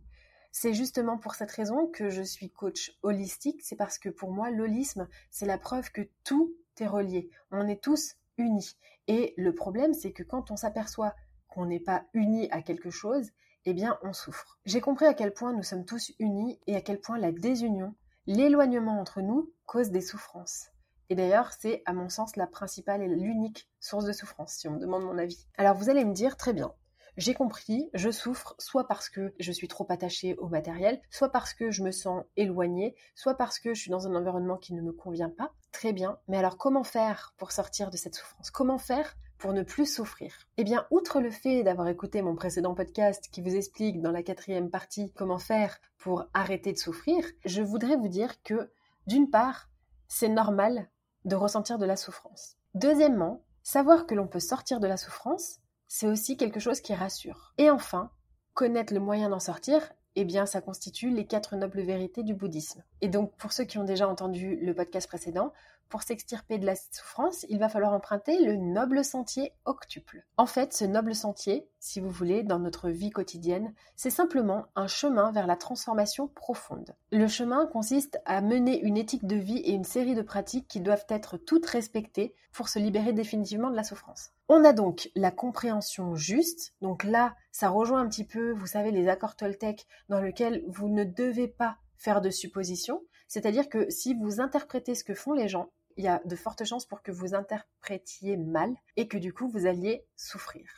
C'est 0.55 0.75
justement 0.75 1.17
pour 1.17 1.33
cette 1.33 1.49
raison 1.49 1.87
que 1.87 2.11
je 2.11 2.21
suis 2.21 2.51
coach 2.51 2.95
holistique, 3.01 3.63
c'est 3.63 3.75
parce 3.75 3.97
que 3.97 4.09
pour 4.09 4.31
moi 4.31 4.51
l'holisme, 4.51 5.07
c'est 5.31 5.47
la 5.47 5.57
preuve 5.57 5.91
que 5.91 6.07
tout 6.23 6.53
est 6.79 6.85
relié. 6.85 7.31
On 7.49 7.67
est 7.67 7.81
tous 7.81 8.17
unis. 8.37 8.77
Et 9.07 9.33
le 9.35 9.55
problème, 9.55 9.95
c'est 9.95 10.11
que 10.11 10.21
quand 10.21 10.51
on 10.51 10.55
s'aperçoit 10.55 11.15
qu'on 11.47 11.65
n'est 11.65 11.79
pas 11.79 12.05
unis 12.13 12.49
à 12.51 12.61
quelque 12.61 12.91
chose, 12.91 13.31
eh 13.65 13.73
bien, 13.73 13.97
on 14.03 14.13
souffre. 14.13 14.59
J'ai 14.65 14.79
compris 14.79 15.07
à 15.07 15.15
quel 15.15 15.33
point 15.33 15.53
nous 15.53 15.63
sommes 15.63 15.85
tous 15.85 16.11
unis 16.19 16.59
et 16.67 16.75
à 16.75 16.81
quel 16.81 17.01
point 17.01 17.17
la 17.17 17.31
désunion, 17.31 17.95
l'éloignement 18.27 18.99
entre 18.99 19.21
nous, 19.21 19.51
cause 19.65 19.89
des 19.89 20.01
souffrances. 20.01 20.67
Et 21.09 21.15
d'ailleurs, 21.15 21.51
c'est 21.59 21.81
à 21.87 21.93
mon 21.93 22.09
sens 22.09 22.35
la 22.35 22.45
principale 22.45 23.01
et 23.01 23.07
l'unique 23.07 23.71
source 23.79 24.05
de 24.05 24.13
souffrance, 24.13 24.53
si 24.53 24.67
on 24.67 24.73
me 24.73 24.79
demande 24.79 25.03
mon 25.03 25.17
avis. 25.17 25.47
Alors 25.57 25.75
vous 25.75 25.89
allez 25.89 26.05
me 26.05 26.13
dire, 26.13 26.37
très 26.37 26.53
bien, 26.53 26.71
j'ai 27.17 27.33
compris, 27.33 27.89
je 27.93 28.09
souffre 28.11 28.55
soit 28.57 28.87
parce 28.87 29.09
que 29.09 29.33
je 29.39 29.51
suis 29.51 29.67
trop 29.67 29.85
attachée 29.89 30.35
au 30.35 30.47
matériel, 30.47 31.01
soit 31.09 31.29
parce 31.29 31.53
que 31.53 31.71
je 31.71 31.83
me 31.83 31.91
sens 31.91 32.23
éloignée, 32.37 32.95
soit 33.15 33.35
parce 33.35 33.59
que 33.59 33.73
je 33.73 33.81
suis 33.81 33.91
dans 33.91 34.07
un 34.07 34.15
environnement 34.15 34.57
qui 34.57 34.73
ne 34.73 34.81
me 34.81 34.91
convient 34.91 35.29
pas. 35.29 35.51
Très 35.71 35.93
bien, 35.93 36.17
mais 36.27 36.37
alors 36.37 36.57
comment 36.57 36.83
faire 36.83 37.33
pour 37.37 37.51
sortir 37.51 37.89
de 37.89 37.97
cette 37.97 38.15
souffrance? 38.15 38.51
Comment 38.51 38.77
faire 38.77 39.15
pour 39.37 39.53
ne 39.53 39.63
plus 39.63 39.85
souffrir? 39.85 40.33
Eh 40.57 40.63
bien, 40.63 40.87
outre 40.89 41.19
le 41.19 41.29
fait 41.29 41.63
d'avoir 41.63 41.87
écouté 41.87 42.21
mon 42.21 42.35
précédent 42.35 42.73
podcast 42.73 43.27
qui 43.31 43.41
vous 43.41 43.55
explique 43.55 44.01
dans 44.01 44.11
la 44.11 44.23
quatrième 44.23 44.69
partie 44.69 45.11
comment 45.11 45.39
faire 45.39 45.79
pour 45.97 46.25
arrêter 46.33 46.71
de 46.73 46.77
souffrir, 46.77 47.25
je 47.45 47.61
voudrais 47.61 47.97
vous 47.97 48.07
dire 48.07 48.41
que, 48.43 48.71
d'une 49.05 49.29
part, 49.29 49.69
c'est 50.07 50.29
normal 50.29 50.89
de 51.25 51.35
ressentir 51.35 51.77
de 51.77 51.85
la 51.85 51.95
souffrance. 51.95 52.57
Deuxièmement, 52.73 53.43
savoir 53.63 54.05
que 54.05 54.15
l'on 54.15 54.27
peut 54.27 54.39
sortir 54.39 54.79
de 54.79 54.87
la 54.87 54.97
souffrance, 54.97 55.59
c'est 55.95 56.07
aussi 56.07 56.37
quelque 56.37 56.59
chose 56.59 56.81
qui 56.81 56.95
rassure. 56.95 57.53
Et 57.59 57.69
enfin, 57.69 58.09
connaître 58.55 58.95
le 58.95 58.99
moyen 58.99 59.29
d'en 59.29 59.39
sortir, 59.39 59.79
eh 60.15 60.25
bien, 60.25 60.47
ça 60.47 60.59
constitue 60.59 61.11
les 61.11 61.27
quatre 61.27 61.55
nobles 61.55 61.81
vérités 61.81 62.23
du 62.23 62.33
bouddhisme. 62.33 62.83
Et 63.01 63.09
donc, 63.09 63.35
pour 63.37 63.53
ceux 63.53 63.65
qui 63.65 63.77
ont 63.77 63.83
déjà 63.83 64.07
entendu 64.07 64.55
le 64.55 64.73
podcast 64.73 65.07
précédent, 65.07 65.53
pour 65.93 66.01
s'extirper 66.01 66.57
de 66.57 66.65
la 66.65 66.73
souffrance, 66.75 67.45
il 67.49 67.59
va 67.59 67.69
falloir 67.69 67.93
emprunter 67.93 68.43
le 68.43 68.55
noble 68.55 69.05
sentier 69.05 69.51
octuple. 69.65 70.25
En 70.37 70.47
fait, 70.47 70.73
ce 70.73 70.85
noble 70.85 71.13
sentier, 71.13 71.67
si 71.79 71.99
vous 71.99 72.09
voulez, 72.09 72.41
dans 72.41 72.57
notre 72.57 72.89
vie 72.89 73.11
quotidienne, 73.11 73.75
c'est 73.95 74.09
simplement 74.09 74.65
un 74.75 74.87
chemin 74.87 75.31
vers 75.31 75.45
la 75.45 75.55
transformation 75.55 76.27
profonde. 76.27 76.95
Le 77.11 77.27
chemin 77.27 77.67
consiste 77.67 78.19
à 78.25 78.41
mener 78.41 78.81
une 78.81 78.97
éthique 78.97 79.27
de 79.27 79.35
vie 79.35 79.59
et 79.59 79.73
une 79.73 79.83
série 79.83 80.15
de 80.15 80.23
pratiques 80.23 80.67
qui 80.67 80.81
doivent 80.81 81.05
être 81.09 81.37
toutes 81.37 81.67
respectées 81.67 82.33
pour 82.53 82.69
se 82.69 82.79
libérer 82.79 83.13
définitivement 83.13 83.69
de 83.69 83.75
la 83.75 83.83
souffrance. 83.83 84.31
On 84.49 84.65
a 84.65 84.73
donc 84.73 85.11
la 85.13 85.29
compréhension 85.29 86.15
juste, 86.15 86.73
donc 86.81 87.03
là, 87.03 87.35
ça 87.51 87.69
rejoint 87.69 88.01
un 88.01 88.09
petit 88.09 88.25
peu, 88.25 88.51
vous 88.53 88.65
savez, 88.65 88.89
les 88.89 89.09
accords 89.09 89.35
Toltec 89.35 89.85
dans 90.09 90.21
lesquels 90.21 90.63
vous 90.65 90.89
ne 90.89 91.03
devez 91.03 91.47
pas 91.47 91.77
faire 91.97 92.19
de 92.19 92.31
suppositions, 92.31 93.03
c'est-à-dire 93.27 93.69
que 93.69 93.89
si 93.89 94.13
vous 94.13 94.41
interprétez 94.41 94.95
ce 94.95 95.03
que 95.03 95.13
font 95.13 95.33
les 95.33 95.47
gens, 95.47 95.69
il 95.97 96.03
y 96.03 96.07
a 96.07 96.21
de 96.25 96.35
fortes 96.35 96.65
chances 96.65 96.85
pour 96.85 97.01
que 97.01 97.11
vous 97.11 97.35
interprétiez 97.35 98.37
mal 98.37 98.75
et 98.95 99.07
que 99.07 99.17
du 99.17 99.33
coup 99.33 99.47
vous 99.47 99.65
alliez 99.65 100.05
souffrir. 100.15 100.69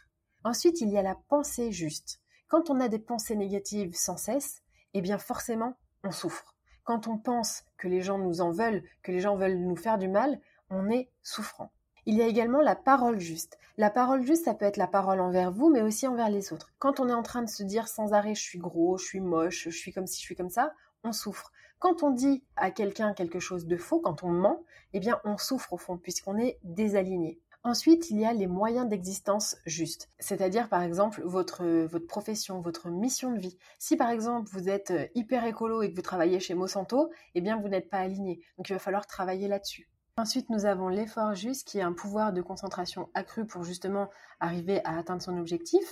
Ensuite, 0.43 0.81
il 0.81 0.89
y 0.89 0.97
a 0.97 1.01
la 1.01 1.15
pensée 1.27 1.71
juste. 1.71 2.21
Quand 2.47 2.69
on 2.69 2.79
a 2.79 2.87
des 2.87 2.99
pensées 2.99 3.35
négatives 3.35 3.95
sans 3.95 4.17
cesse, 4.17 4.61
eh 4.93 5.01
bien 5.01 5.17
forcément, 5.17 5.77
on 6.03 6.11
souffre. 6.11 6.55
Quand 6.83 7.07
on 7.07 7.17
pense 7.17 7.63
que 7.77 7.87
les 7.87 8.01
gens 8.01 8.19
nous 8.19 8.41
en 8.41 8.51
veulent, 8.51 8.83
que 9.01 9.11
les 9.11 9.19
gens 9.19 9.35
veulent 9.35 9.57
nous 9.57 9.75
faire 9.75 9.97
du 9.97 10.07
mal, 10.07 10.39
on 10.69 10.89
est 10.89 11.09
souffrant. 11.23 11.71
Il 12.05 12.15
y 12.15 12.21
a 12.21 12.27
également 12.27 12.61
la 12.61 12.75
parole 12.75 13.19
juste. 13.19 13.57
La 13.77 13.89
parole 13.89 14.21
juste, 14.21 14.45
ça 14.45 14.53
peut 14.53 14.65
être 14.65 14.77
la 14.77 14.87
parole 14.87 15.19
envers 15.19 15.51
vous, 15.51 15.69
mais 15.69 15.81
aussi 15.81 16.07
envers 16.07 16.29
les 16.29 16.53
autres. 16.53 16.71
Quand 16.77 16.99
on 16.99 17.09
est 17.09 17.13
en 17.13 17.23
train 17.23 17.41
de 17.41 17.49
se 17.49 17.63
dire 17.63 17.87
sans 17.87 18.13
arrêt 18.13 18.35
je 18.35 18.43
suis 18.43 18.59
gros, 18.59 18.97
je 18.97 19.05
suis 19.05 19.19
moche, 19.19 19.63
je 19.63 19.75
suis 19.75 19.91
comme 19.91 20.05
si 20.05 20.19
je 20.19 20.25
suis 20.25 20.35
comme 20.35 20.51
ça, 20.51 20.73
on 21.03 21.11
souffre. 21.11 21.51
Quand 21.85 22.01
on 22.01 22.09
dit 22.09 22.43
à 22.55 22.71
quelqu'un 22.71 23.13
quelque 23.13 23.39
chose 23.39 23.67
de 23.67 23.77
faux, 23.77 23.99
quand 23.99 24.23
on 24.23 24.31
ment, 24.31 24.63
eh 24.93 24.99
bien 24.99 25.21
on 25.23 25.37
souffre 25.37 25.73
au 25.73 25.77
fond 25.77 25.99
puisqu'on 25.99 26.35
est 26.35 26.57
désaligné. 26.63 27.39
Ensuite, 27.63 28.09
il 28.09 28.19
y 28.19 28.25
a 28.25 28.33
les 28.33 28.47
moyens 28.47 28.89
d'existence 28.89 29.55
justes, 29.67 30.09
c'est-à-dire 30.17 30.67
par 30.67 30.81
exemple 30.81 31.21
votre, 31.23 31.85
profession, 32.07 32.59
votre 32.59 32.89
mission 32.89 33.33
de 33.33 33.37
vie. 33.37 33.55
Si 33.77 33.97
par 33.97 34.09
exemple 34.09 34.49
vous 34.51 34.67
êtes 34.67 34.91
hyper 35.13 35.45
écolo 35.45 35.83
et 35.83 35.91
que 35.91 35.95
vous 35.95 36.01
travaillez 36.01 36.39
chez 36.39 36.55
Monsanto, 36.55 37.11
eh 37.35 37.41
bien 37.41 37.61
vous 37.61 37.67
n'êtes 37.67 37.91
pas 37.91 37.99
aligné. 37.99 38.41
Donc 38.57 38.67
il 38.67 38.73
va 38.73 38.79
falloir 38.79 39.05
travailler 39.05 39.47
là-dessus. 39.47 39.87
Ensuite, 40.17 40.49
nous 40.49 40.65
avons 40.65 40.87
l'effort 40.87 41.35
juste 41.35 41.67
qui 41.67 41.77
est 41.77 41.83
un 41.83 41.93
pouvoir 41.93 42.33
de 42.33 42.41
concentration 42.41 43.09
accru 43.13 43.45
pour 43.45 43.63
justement 43.63 44.09
arriver 44.39 44.83
à 44.85 44.97
atteindre 44.97 45.21
son 45.21 45.37
objectif. 45.37 45.85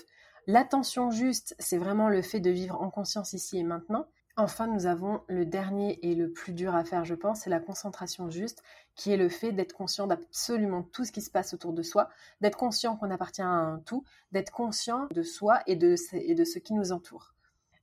L'attention 0.48 1.12
juste, 1.12 1.56
c'est 1.60 1.78
vraiment 1.78 2.10
le 2.10 2.24
fait 2.24 2.40
de 2.40 2.50
vivre 2.50 2.82
en 2.82 2.90
conscience 2.90 3.34
ici 3.34 3.60
et 3.60 3.64
maintenant. 3.64 4.08
Enfin, 4.36 4.66
nous 4.66 4.88
avons 4.88 5.22
le 5.28 5.46
dernier 5.46 6.00
et 6.02 6.16
le 6.16 6.32
plus 6.32 6.54
dur 6.54 6.74
à 6.74 6.84
faire, 6.84 7.06
je 7.06 7.14
pense, 7.14 7.42
c'est 7.42 7.52
la 7.52 7.60
concentration 7.60 8.32
juste, 8.32 8.64
qui 8.96 9.12
est 9.12 9.18
le 9.18 9.30
fait 9.30 9.52
d'être 9.52 9.74
conscient 9.74 10.08
d'absolument 10.08 10.82
tout 10.82 11.06
ce 11.06 11.12
qui 11.12 11.22
se 11.22 11.30
passe 11.30 11.54
autour 11.54 11.72
de 11.72 11.84
soi, 11.84 12.10
d'être 12.42 12.58
conscient 12.58 12.98
qu'on 12.98 13.12
appartient 13.12 13.44
à 13.44 13.48
un 13.48 13.78
tout, 13.82 14.04
d'être 14.32 14.52
conscient 14.52 15.08
de 15.12 15.22
soi 15.22 15.62
et 15.68 15.76
de, 15.76 15.94
et 16.14 16.34
de 16.34 16.44
ce 16.46 16.58
qui 16.58 16.74
nous 16.74 16.92
entoure. 16.92 17.36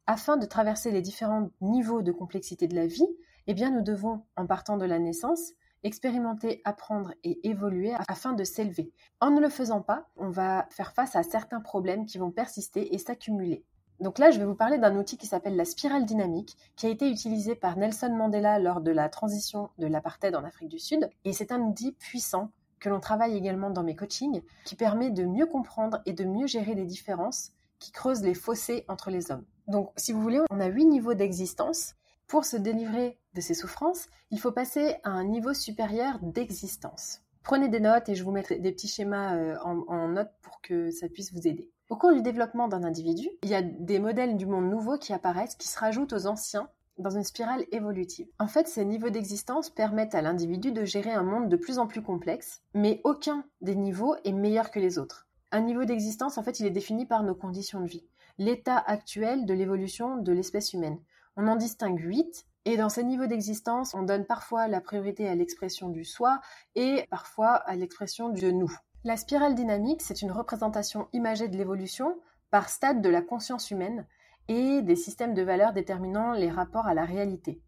Afin 0.09 0.37
de 0.37 0.45
traverser 0.45 0.91
les 0.91 1.03
différents 1.03 1.51
niveaux 1.61 2.03
de 2.03 2.11
complexité 2.11 2.67
de 2.67 2.75
la 2.75 2.89
vie, 2.89 3.07
eh 3.47 3.55
bien, 3.55 3.71
nous 3.71 3.83
devons, 3.83 4.25
en 4.35 4.47
partant 4.47 4.77
de 4.77 4.87
la 4.87 4.99
naissance, 4.99 5.53
expérimenter, 5.85 6.63
apprendre 6.65 7.15
et 7.23 7.49
évoluer 7.49 7.95
afin 8.09 8.33
de 8.33 8.43
s'élever. 8.43 8.93
En 9.21 9.31
ne 9.31 9.41
le 9.41 9.51
faisant 9.51 9.83
pas, 9.83 10.09
on 10.17 10.31
va 10.31 10.67
faire 10.71 10.95
face 10.95 11.15
à 11.15 11.23
certains 11.23 11.61
problèmes 11.61 12.07
qui 12.07 12.19
vont 12.19 12.33
persister 12.33 12.93
et 12.93 12.99
s'accumuler. 12.99 13.65
Donc 14.01 14.19
là, 14.19 14.31
je 14.31 14.39
vais 14.39 14.47
vous 14.47 14.55
parler 14.55 14.79
d'un 14.79 14.97
outil 14.97 15.19
qui 15.19 15.27
s'appelle 15.27 15.57
la 15.57 15.67
spirale 15.67 16.07
dynamique, 16.07 16.57
qui 16.75 16.87
a 16.87 16.91
été 16.91 17.11
utilisé 17.11 17.55
par 17.55 17.77
Nelson 17.77 18.15
Mandela 18.17 18.59
lors 18.59 18.81
de 18.81 18.91
la 18.91 19.11
transition 19.11 19.69
de 19.79 19.87
l'apartheid 19.87 20.35
en 20.35 20.45
Afrique 20.45 20.71
du 20.71 20.79
Sud. 20.79 21.11
Et 21.27 21.35
c'est 21.35 21.53
un 21.53 21.61
outil 21.61 21.93
puissant 21.93 22.51
que 22.79 22.89
l'on 22.89 23.01
travaille 23.01 23.37
également 23.37 23.69
dans 23.69 23.83
mes 23.83 23.95
coachings, 23.95 24.43
qui 24.65 24.75
permet 24.75 25.11
de 25.11 25.25
mieux 25.25 25.45
comprendre 25.45 26.01
et 26.07 26.15
de 26.15 26.25
mieux 26.25 26.47
gérer 26.47 26.75
les 26.75 26.87
différences 26.87 27.53
qui 27.79 27.93
creusent 27.93 28.23
les 28.23 28.35
fossés 28.35 28.85
entre 28.89 29.11
les 29.11 29.31
hommes. 29.31 29.45
Donc, 29.67 29.91
si 29.97 30.13
vous 30.13 30.23
voulez, 30.23 30.41
on 30.51 30.61
a 30.61 30.67
huit 30.67 30.87
niveaux 30.87 31.15
d'existence. 31.15 31.95
Pour 32.27 32.45
se 32.45 32.57
délivrer 32.57 33.19
de 33.35 33.41
ces 33.41 33.55
souffrances, 33.55 34.09
il 34.31 34.41
faut 34.41 34.53
passer 34.53 34.97
à 35.03 35.11
un 35.11 35.25
niveau 35.25 35.53
supérieur 35.53 36.19
d'existence. 36.23 37.21
Prenez 37.43 37.69
des 37.69 37.81
notes 37.81 38.09
et 38.09 38.15
je 38.15 38.23
vous 38.25 38.31
mettrai 38.31 38.59
des 38.59 38.73
petits 38.73 38.89
schémas 38.89 39.35
euh, 39.35 39.57
en, 39.65 39.81
en 39.89 40.09
notes 40.09 40.33
pour 40.41 40.61
que 40.61 40.91
ça 40.91 41.09
puisse 41.09 41.33
vous 41.33 41.49
aider. 41.49 41.71
Au 41.91 41.97
cours 41.97 42.13
du 42.13 42.23
développement 42.23 42.69
d'un 42.69 42.85
individu, 42.85 43.29
il 43.43 43.49
y 43.49 43.55
a 43.57 43.63
des 43.63 43.99
modèles 43.99 44.37
du 44.37 44.47
monde 44.47 44.71
nouveau 44.71 44.97
qui 44.97 45.13
apparaissent, 45.13 45.57
qui 45.57 45.67
se 45.67 45.77
rajoutent 45.77 46.13
aux 46.13 46.29
anciens 46.29 46.69
dans 46.99 47.11
une 47.11 47.25
spirale 47.25 47.65
évolutive. 47.73 48.29
En 48.39 48.47
fait, 48.47 48.69
ces 48.69 48.85
niveaux 48.85 49.11
d'existence 49.11 49.71
permettent 49.71 50.15
à 50.15 50.23
l'individu 50.23 50.71
de 50.71 50.85
gérer 50.85 51.11
un 51.11 51.25
monde 51.25 51.49
de 51.49 51.57
plus 51.57 51.81
en 51.81 51.89
plus 51.89 52.01
complexe, 52.01 52.63
mais 52.75 53.01
aucun 53.03 53.45
des 53.61 53.75
niveaux 53.75 54.15
est 54.25 54.33
meilleur 54.33 54.71
que 54.71 54.79
les 54.79 55.01
autres. 55.01 55.27
Un 55.51 55.63
niveau 55.63 55.85
d'existence, 55.85 56.39
en 56.39 56.45
fait, 56.45 56.61
il 56.61 56.67
est 56.67 56.71
défini 56.71 57.07
par 57.07 57.25
nos 57.25 57.35
conditions 57.35 57.81
de 57.81 57.89
vie, 57.89 58.07
l'état 58.39 58.79
actuel 58.79 59.45
de 59.45 59.55
l'évolution 59.55 60.17
de 60.17 60.31
l'espèce 60.31 60.73
humaine. 60.73 61.01
On 61.37 61.49
en 61.49 61.57
distingue 61.57 61.99
huit, 61.99 62.47
et 62.67 62.77
dans 62.77 62.89
ces 62.89 63.03
niveaux 63.03 63.27
d'existence, 63.27 63.95
on 63.95 64.05
donne 64.05 64.27
parfois 64.27 64.69
la 64.69 64.81
priorité 64.81 65.29
à 65.29 65.35
l'expression 65.35 65.89
du 65.89 66.05
soi 66.05 66.41
et 66.77 67.09
parfois 67.11 67.55
à 67.55 67.75
l'expression 67.75 68.29
du 68.29 68.53
nous. 68.53 68.73
La 69.03 69.17
spirale 69.17 69.55
dynamique, 69.55 70.03
c'est 70.03 70.21
une 70.21 70.31
représentation 70.31 71.09
imagée 71.15 71.49
de 71.49 71.57
l'évolution 71.57 72.21
par 72.51 72.69
stade 72.69 73.01
de 73.01 73.09
la 73.09 73.23
conscience 73.23 73.71
humaine 73.71 74.07
et 74.49 74.83
des 74.83 74.97
systèmes 74.97 75.33
de 75.33 75.41
valeurs 75.41 75.73
déterminant 75.73 76.35
les 76.35 76.51
rapports 76.51 76.87
à 76.87 76.93
la 76.93 77.07
réalité, 77.07 77.63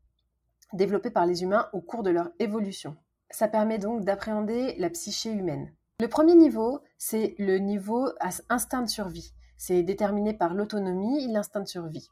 développés 0.74 1.10
par 1.10 1.24
les 1.24 1.42
humains 1.42 1.70
au 1.72 1.80
cours 1.80 2.02
de 2.02 2.10
leur 2.10 2.28
évolution. 2.38 2.98
Ça 3.30 3.48
permet 3.48 3.78
donc 3.78 4.04
d'appréhender 4.04 4.74
la 4.76 4.90
psyché 4.90 5.30
humaine. 5.30 5.72
Le 6.00 6.08
premier 6.08 6.34
niveau, 6.34 6.80
c'est 6.98 7.34
le 7.38 7.56
niveau 7.56 8.10
instinct 8.50 8.82
de 8.82 8.90
survie. 8.90 9.32
C'est 9.56 9.82
déterminé 9.82 10.34
par 10.34 10.52
l'autonomie 10.52 11.24
et 11.24 11.28
l'instinct 11.28 11.60
de 11.60 11.68
survie. 11.68 12.10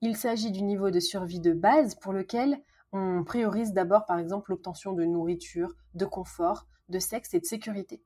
Il 0.00 0.16
s'agit 0.16 0.50
du 0.50 0.62
niveau 0.62 0.90
de 0.90 0.98
survie 0.98 1.40
de 1.40 1.52
base 1.52 1.94
pour 1.94 2.12
lequel 2.12 2.60
on 2.90 3.22
priorise 3.22 3.72
d'abord 3.72 4.06
par 4.06 4.18
exemple 4.18 4.50
l'obtention 4.50 4.92
de 4.92 5.04
nourriture, 5.04 5.76
de 5.94 6.04
confort, 6.04 6.66
de 6.88 6.98
sexe 6.98 7.32
et 7.34 7.40
de 7.40 7.46
sécurité. 7.46 8.02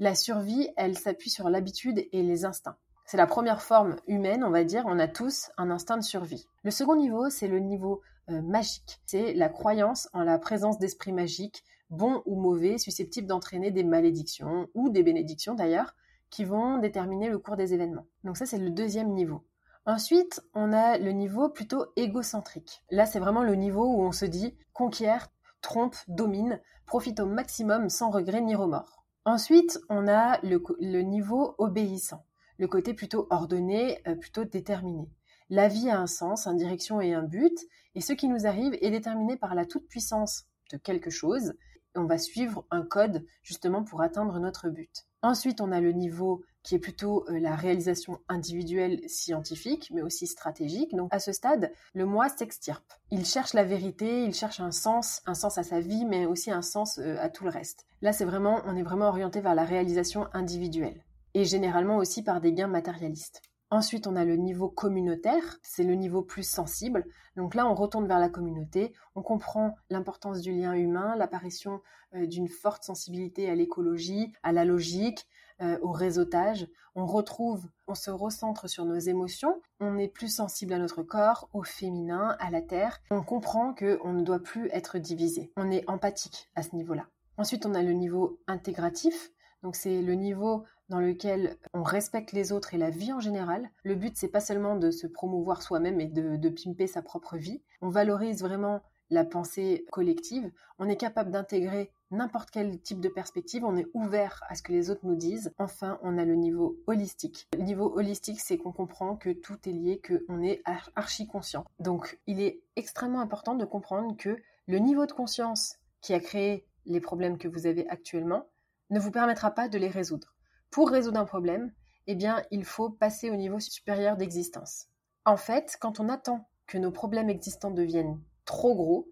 La 0.00 0.16
survie, 0.16 0.68
elle 0.76 0.98
s'appuie 0.98 1.30
sur 1.30 1.48
l'habitude 1.48 2.04
et 2.10 2.22
les 2.24 2.44
instincts. 2.44 2.76
C'est 3.06 3.16
la 3.16 3.28
première 3.28 3.62
forme 3.62 3.94
humaine, 4.08 4.42
on 4.42 4.50
va 4.50 4.64
dire, 4.64 4.82
on 4.86 4.98
a 4.98 5.06
tous 5.06 5.52
un 5.56 5.70
instinct 5.70 5.98
de 5.98 6.02
survie. 6.02 6.48
Le 6.64 6.72
second 6.72 6.96
niveau, 6.96 7.30
c'est 7.30 7.46
le 7.46 7.60
niveau 7.60 8.00
euh, 8.28 8.42
magique. 8.42 9.00
C'est 9.06 9.34
la 9.34 9.48
croyance 9.48 10.08
en 10.12 10.24
la 10.24 10.36
présence 10.38 10.80
d'esprits 10.80 11.12
magiques, 11.12 11.62
bons 11.90 12.22
ou 12.26 12.34
mauvais, 12.34 12.76
susceptibles 12.78 13.28
d'entraîner 13.28 13.70
des 13.70 13.84
malédictions, 13.84 14.66
ou 14.74 14.90
des 14.90 15.04
bénédictions 15.04 15.54
d'ailleurs, 15.54 15.94
qui 16.28 16.44
vont 16.44 16.78
déterminer 16.78 17.28
le 17.28 17.38
cours 17.38 17.56
des 17.56 17.72
événements. 17.72 18.06
Donc 18.24 18.36
ça, 18.36 18.46
c'est 18.46 18.58
le 18.58 18.70
deuxième 18.70 19.12
niveau. 19.12 19.44
Ensuite, 19.86 20.42
on 20.54 20.72
a 20.72 20.98
le 20.98 21.12
niveau 21.12 21.50
plutôt 21.50 21.86
égocentrique. 21.94 22.82
Là, 22.90 23.06
c'est 23.06 23.20
vraiment 23.20 23.44
le 23.44 23.54
niveau 23.54 23.84
où 23.84 24.02
on 24.02 24.10
se 24.12 24.24
dit 24.24 24.56
conquiert, 24.72 25.28
trompe, 25.60 25.94
domine, 26.08 26.60
profite 26.84 27.20
au 27.20 27.26
maximum 27.26 27.90
sans 27.90 28.10
regret 28.10 28.40
ni 28.40 28.56
remords. 28.56 29.03
Ensuite, 29.26 29.80
on 29.88 30.06
a 30.06 30.38
le, 30.42 31.00
niveau 31.00 31.54
obéissant, 31.56 32.26
le 32.58 32.68
côté 32.68 32.92
plutôt 32.92 33.26
ordonné, 33.30 34.00
euh, 34.06 34.14
plutôt 34.14 34.44
déterminé. 34.44 35.08
La 35.48 35.68
vie 35.68 35.88
a 35.88 35.98
un 35.98 36.06
sens, 36.06 36.46
une 36.46 36.58
direction 36.58 37.00
et 37.00 37.14
un 37.14 37.22
but, 37.22 37.58
et 37.94 38.02
ce 38.02 38.12
qui 38.12 38.28
nous 38.28 38.46
arrive 38.46 38.76
est 38.82 38.90
déterminé 38.90 39.38
par 39.38 39.54
la 39.54 39.64
toute-puissance 39.64 40.44
de 40.70 40.76
quelque 40.76 41.08
chose. 41.08 41.54
On 41.94 42.04
va 42.04 42.18
suivre 42.18 42.66
un 42.70 42.82
code 42.82 43.24
justement 43.42 43.82
pour 43.82 44.02
atteindre 44.02 44.38
notre 44.40 44.68
but. 44.68 45.06
Ensuite, 45.24 45.62
on 45.62 45.72
a 45.72 45.80
le 45.80 45.92
niveau 45.92 46.42
qui 46.62 46.74
est 46.74 46.78
plutôt 46.78 47.24
euh, 47.30 47.40
la 47.40 47.56
réalisation 47.56 48.20
individuelle 48.28 49.00
scientifique, 49.08 49.90
mais 49.90 50.02
aussi 50.02 50.26
stratégique. 50.26 50.94
Donc 50.94 51.08
à 51.14 51.18
ce 51.18 51.32
stade, 51.32 51.72
le 51.94 52.04
moi 52.04 52.28
s'extirpe. 52.28 52.84
Il 53.10 53.24
cherche 53.24 53.54
la 53.54 53.64
vérité, 53.64 54.24
il 54.24 54.34
cherche 54.34 54.60
un 54.60 54.70
sens, 54.70 55.22
un 55.24 55.32
sens 55.32 55.56
à 55.56 55.62
sa 55.62 55.80
vie, 55.80 56.04
mais 56.04 56.26
aussi 56.26 56.50
un 56.50 56.60
sens 56.60 56.98
euh, 56.98 57.16
à 57.20 57.30
tout 57.30 57.44
le 57.44 57.50
reste. 57.50 57.86
Là, 58.02 58.12
c'est 58.12 58.26
vraiment, 58.26 58.60
on 58.66 58.76
est 58.76 58.82
vraiment 58.82 59.08
orienté 59.08 59.40
vers 59.40 59.54
la 59.54 59.64
réalisation 59.64 60.26
individuelle, 60.34 61.02
et 61.32 61.46
généralement 61.46 61.96
aussi 61.96 62.22
par 62.22 62.42
des 62.42 62.52
gains 62.52 62.66
matérialistes. 62.66 63.40
Ensuite, 63.74 64.06
on 64.06 64.14
a 64.14 64.24
le 64.24 64.36
niveau 64.36 64.68
communautaire, 64.68 65.58
c'est 65.64 65.82
le 65.82 65.96
niveau 65.96 66.22
plus 66.22 66.48
sensible. 66.48 67.04
Donc 67.34 67.56
là, 67.56 67.66
on 67.66 67.74
retourne 67.74 68.06
vers 68.06 68.20
la 68.20 68.28
communauté, 68.28 68.92
on 69.16 69.22
comprend 69.22 69.74
l'importance 69.90 70.42
du 70.42 70.52
lien 70.52 70.74
humain, 70.74 71.16
l'apparition 71.16 71.80
euh, 72.14 72.24
d'une 72.28 72.46
forte 72.46 72.84
sensibilité 72.84 73.50
à 73.50 73.56
l'écologie, 73.56 74.32
à 74.44 74.52
la 74.52 74.64
logique, 74.64 75.26
euh, 75.60 75.76
au 75.82 75.90
réseautage. 75.90 76.68
On 76.94 77.04
retrouve, 77.04 77.66
on 77.88 77.96
se 77.96 78.12
recentre 78.12 78.70
sur 78.70 78.84
nos 78.84 78.94
émotions. 78.94 79.60
On 79.80 79.98
est 79.98 80.06
plus 80.06 80.32
sensible 80.32 80.72
à 80.72 80.78
notre 80.78 81.02
corps, 81.02 81.48
au 81.52 81.64
féminin, 81.64 82.36
à 82.38 82.52
la 82.52 82.62
terre. 82.62 83.00
On 83.10 83.24
comprend 83.24 83.74
que 83.74 83.98
on 84.04 84.12
ne 84.12 84.22
doit 84.22 84.38
plus 84.38 84.68
être 84.70 84.98
divisé. 84.98 85.50
On 85.56 85.72
est 85.72 85.82
empathique 85.90 86.48
à 86.54 86.62
ce 86.62 86.76
niveau-là. 86.76 87.08
Ensuite, 87.38 87.66
on 87.66 87.74
a 87.74 87.82
le 87.82 87.92
niveau 87.92 88.38
intégratif. 88.46 89.32
Donc 89.64 89.74
c'est 89.74 90.02
le 90.02 90.14
niveau 90.14 90.64
dans 90.88 91.00
lequel 91.00 91.56
on 91.72 91.82
respecte 91.82 92.32
les 92.32 92.52
autres 92.52 92.74
et 92.74 92.78
la 92.78 92.90
vie 92.90 93.12
en 93.12 93.20
général. 93.20 93.70
Le 93.82 93.94
but, 93.94 94.16
c'est 94.16 94.28
pas 94.28 94.40
seulement 94.40 94.76
de 94.76 94.90
se 94.90 95.06
promouvoir 95.06 95.62
soi-même 95.62 96.00
et 96.00 96.06
de, 96.06 96.36
de 96.36 96.48
pimper 96.48 96.86
sa 96.86 97.02
propre 97.02 97.36
vie. 97.36 97.62
On 97.80 97.88
valorise 97.88 98.42
vraiment 98.42 98.82
la 99.10 99.24
pensée 99.24 99.86
collective. 99.90 100.50
On 100.78 100.88
est 100.88 100.96
capable 100.96 101.30
d'intégrer 101.30 101.90
n'importe 102.10 102.50
quel 102.50 102.80
type 102.80 103.00
de 103.00 103.08
perspective, 103.08 103.64
on 103.64 103.76
est 103.76 103.88
ouvert 103.92 104.42
à 104.48 104.54
ce 104.54 104.62
que 104.62 104.72
les 104.72 104.90
autres 104.90 105.04
nous 105.04 105.16
disent. 105.16 105.52
Enfin, 105.58 105.98
on 106.02 106.18
a 106.18 106.24
le 106.24 106.34
niveau 106.34 106.78
holistique. 106.86 107.48
Le 107.56 107.64
niveau 107.64 107.92
holistique, 107.96 108.40
c'est 108.40 108.56
qu'on 108.56 108.72
comprend 108.72 109.16
que 109.16 109.30
tout 109.30 109.58
est 109.68 109.72
lié, 109.72 110.00
qu'on 110.00 110.42
est 110.42 110.62
archi 110.94 111.26
conscient. 111.26 111.64
Donc, 111.80 112.18
il 112.26 112.40
est 112.40 112.60
extrêmement 112.76 113.20
important 113.20 113.54
de 113.54 113.64
comprendre 113.64 114.16
que 114.16 114.36
le 114.66 114.78
niveau 114.78 115.06
de 115.06 115.12
conscience 115.12 115.76
qui 116.00 116.14
a 116.14 116.20
créé 116.20 116.66
les 116.86 117.00
problèmes 117.00 117.38
que 117.38 117.48
vous 117.48 117.66
avez 117.66 117.88
actuellement 117.88 118.46
ne 118.90 119.00
vous 119.00 119.10
permettra 119.10 119.50
pas 119.50 119.68
de 119.68 119.78
les 119.78 119.88
résoudre. 119.88 120.33
Pour 120.74 120.90
résoudre 120.90 121.20
un 121.20 121.24
problème, 121.24 121.70
eh 122.08 122.16
bien, 122.16 122.42
il 122.50 122.64
faut 122.64 122.90
passer 122.90 123.30
au 123.30 123.36
niveau 123.36 123.60
supérieur 123.60 124.16
d'existence. 124.16 124.86
En 125.24 125.36
fait, 125.36 125.76
quand 125.80 126.00
on 126.00 126.08
attend 126.08 126.48
que 126.66 126.78
nos 126.78 126.90
problèmes 126.90 127.30
existants 127.30 127.70
deviennent 127.70 128.20
trop 128.44 128.74
gros, 128.74 129.08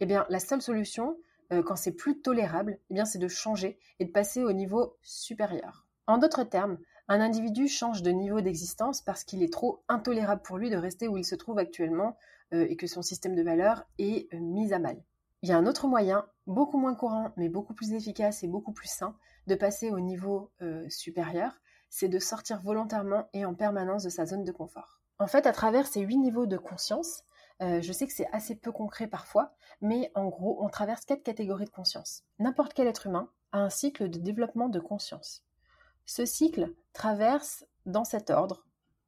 eh 0.00 0.06
bien, 0.06 0.24
la 0.30 0.40
seule 0.40 0.62
solution, 0.62 1.18
euh, 1.52 1.62
quand 1.62 1.76
c'est 1.76 1.92
plus 1.92 2.22
tolérable, 2.22 2.78
eh 2.88 3.04
c'est 3.04 3.18
de 3.18 3.28
changer 3.28 3.78
et 3.98 4.06
de 4.06 4.10
passer 4.10 4.42
au 4.42 4.54
niveau 4.54 4.96
supérieur. 5.02 5.86
En 6.06 6.16
d'autres 6.16 6.44
termes, 6.44 6.78
un 7.08 7.20
individu 7.20 7.68
change 7.68 8.00
de 8.00 8.10
niveau 8.10 8.40
d'existence 8.40 9.02
parce 9.02 9.22
qu'il 9.22 9.42
est 9.42 9.52
trop 9.52 9.84
intolérable 9.90 10.40
pour 10.40 10.56
lui 10.56 10.70
de 10.70 10.78
rester 10.78 11.08
où 11.08 11.18
il 11.18 11.26
se 11.26 11.34
trouve 11.34 11.58
actuellement 11.58 12.16
euh, 12.54 12.66
et 12.70 12.76
que 12.76 12.86
son 12.86 13.02
système 13.02 13.34
de 13.34 13.42
valeurs 13.42 13.84
est 13.98 14.32
euh, 14.32 14.38
mis 14.40 14.72
à 14.72 14.78
mal. 14.78 14.96
Il 15.42 15.48
y 15.48 15.52
a 15.52 15.58
un 15.58 15.66
autre 15.66 15.86
moyen, 15.86 16.26
beaucoup 16.46 16.78
moins 16.78 16.94
courant, 16.94 17.32
mais 17.36 17.48
beaucoup 17.48 17.74
plus 17.74 17.92
efficace 17.92 18.42
et 18.42 18.48
beaucoup 18.48 18.72
plus 18.72 18.88
sain, 18.88 19.16
de 19.46 19.54
passer 19.54 19.90
au 19.90 20.00
niveau 20.00 20.52
supérieur, 20.88 21.52
c'est 21.90 22.08
de 22.08 22.18
sortir 22.18 22.60
volontairement 22.62 23.28
et 23.32 23.44
en 23.44 23.54
permanence 23.54 24.04
de 24.04 24.08
sa 24.08 24.24
zone 24.24 24.44
de 24.44 24.52
confort. 24.52 25.00
En 25.18 25.26
fait, 25.26 25.46
à 25.46 25.52
travers 25.52 25.86
ces 25.86 26.00
huit 26.00 26.16
niveaux 26.16 26.46
de 26.46 26.56
conscience, 26.56 27.22
euh, 27.60 27.80
je 27.80 27.92
sais 27.92 28.06
que 28.06 28.12
c'est 28.12 28.28
assez 28.32 28.56
peu 28.56 28.72
concret 28.72 29.06
parfois, 29.06 29.52
mais 29.80 30.10
en 30.14 30.26
gros, 30.28 30.58
on 30.64 30.68
traverse 30.68 31.04
quatre 31.04 31.22
catégories 31.22 31.66
de 31.66 31.70
conscience. 31.70 32.24
N'importe 32.38 32.74
quel 32.74 32.88
être 32.88 33.06
humain 33.06 33.28
a 33.52 33.58
un 33.58 33.70
cycle 33.70 34.08
de 34.08 34.18
développement 34.18 34.68
de 34.68 34.80
conscience. 34.80 35.44
Ce 36.06 36.24
cycle 36.24 36.72
traverse, 36.92 37.64
dans 37.86 38.04
cet 38.04 38.30
ordre, 38.30 38.64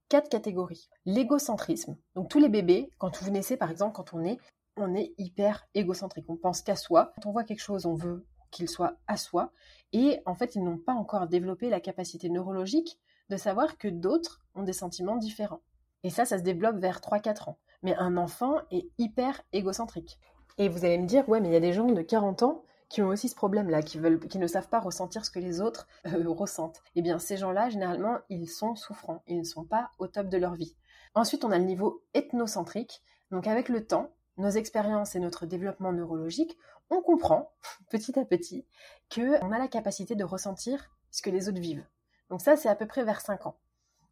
quatre 0.08 0.28
catégories. 0.28 0.88
L'égocentrisme. 1.04 1.96
Donc 2.14 2.28
tous 2.28 2.38
les 2.38 2.48
bébés, 2.48 2.90
quand 2.98 3.20
vous 3.22 3.30
naissez 3.30 3.56
par 3.56 3.70
exemple, 3.70 3.96
quand 3.96 4.14
on 4.14 4.22
est, 4.24 4.38
on 4.76 4.94
est 4.94 5.14
hyper 5.18 5.66
égocentrique. 5.74 6.26
On 6.28 6.36
pense 6.36 6.62
qu'à 6.62 6.76
soi. 6.76 7.12
Quand 7.14 7.28
on 7.28 7.32
voit 7.32 7.44
quelque 7.44 7.62
chose, 7.62 7.86
on 7.86 7.94
veut 7.94 8.26
qu'il 8.50 8.68
soit 8.68 8.96
à 9.06 9.16
soi. 9.16 9.52
Et 9.92 10.20
en 10.26 10.34
fait, 10.34 10.54
ils 10.54 10.62
n'ont 10.62 10.78
pas 10.78 10.92
encore 10.92 11.26
développé 11.26 11.70
la 11.70 11.80
capacité 11.80 12.28
neurologique 12.28 12.98
de 13.30 13.36
savoir 13.36 13.78
que 13.78 13.88
d'autres 13.88 14.42
ont 14.54 14.62
des 14.62 14.72
sentiments 14.72 15.16
différents. 15.16 15.62
Et 16.02 16.10
ça, 16.10 16.24
ça 16.24 16.38
se 16.38 16.42
développe 16.42 16.76
vers 16.76 17.00
3-4 17.00 17.50
ans. 17.50 17.58
Mais 17.82 17.94
un 17.96 18.16
enfant 18.16 18.56
est 18.70 18.88
hyper 18.98 19.40
égocentrique. 19.52 20.18
Et 20.58 20.68
vous 20.68 20.84
allez 20.84 20.98
me 20.98 21.06
dire, 21.06 21.28
ouais, 21.28 21.40
mais 21.40 21.48
il 21.48 21.52
y 21.52 21.56
a 21.56 21.60
des 21.60 21.72
gens 21.72 21.86
de 21.86 22.02
40 22.02 22.42
ans 22.42 22.62
qui 22.88 23.02
ont 23.02 23.08
aussi 23.08 23.28
ce 23.28 23.34
problème-là, 23.34 23.82
qui, 23.82 23.98
qui 24.28 24.38
ne 24.38 24.46
savent 24.46 24.68
pas 24.68 24.78
ressentir 24.78 25.24
ce 25.24 25.30
que 25.30 25.40
les 25.40 25.60
autres 25.60 25.88
euh, 26.06 26.28
ressentent. 26.28 26.82
Eh 26.94 27.02
bien, 27.02 27.18
ces 27.18 27.36
gens-là, 27.36 27.70
généralement, 27.70 28.18
ils 28.28 28.48
sont 28.48 28.76
souffrants. 28.76 29.22
Ils 29.26 29.38
ne 29.38 29.44
sont 29.44 29.64
pas 29.64 29.90
au 29.98 30.06
top 30.06 30.28
de 30.28 30.36
leur 30.36 30.54
vie. 30.54 30.76
Ensuite, 31.14 31.44
on 31.44 31.50
a 31.50 31.58
le 31.58 31.64
niveau 31.64 32.02
ethnocentrique. 32.12 33.02
Donc, 33.30 33.46
avec 33.46 33.68
le 33.68 33.84
temps, 33.86 34.10
nos 34.36 34.50
expériences 34.50 35.14
et 35.14 35.20
notre 35.20 35.46
développement 35.46 35.92
neurologique, 35.92 36.58
on 36.90 37.02
comprend, 37.02 37.52
petit 37.90 38.18
à 38.18 38.24
petit, 38.24 38.66
qu'on 39.14 39.52
a 39.52 39.58
la 39.58 39.68
capacité 39.68 40.14
de 40.14 40.24
ressentir 40.24 40.90
ce 41.10 41.22
que 41.22 41.30
les 41.30 41.48
autres 41.48 41.60
vivent. 41.60 41.86
Donc 42.30 42.40
ça, 42.40 42.56
c'est 42.56 42.68
à 42.68 42.74
peu 42.74 42.86
près 42.86 43.04
vers 43.04 43.20
5 43.20 43.46
ans. 43.46 43.56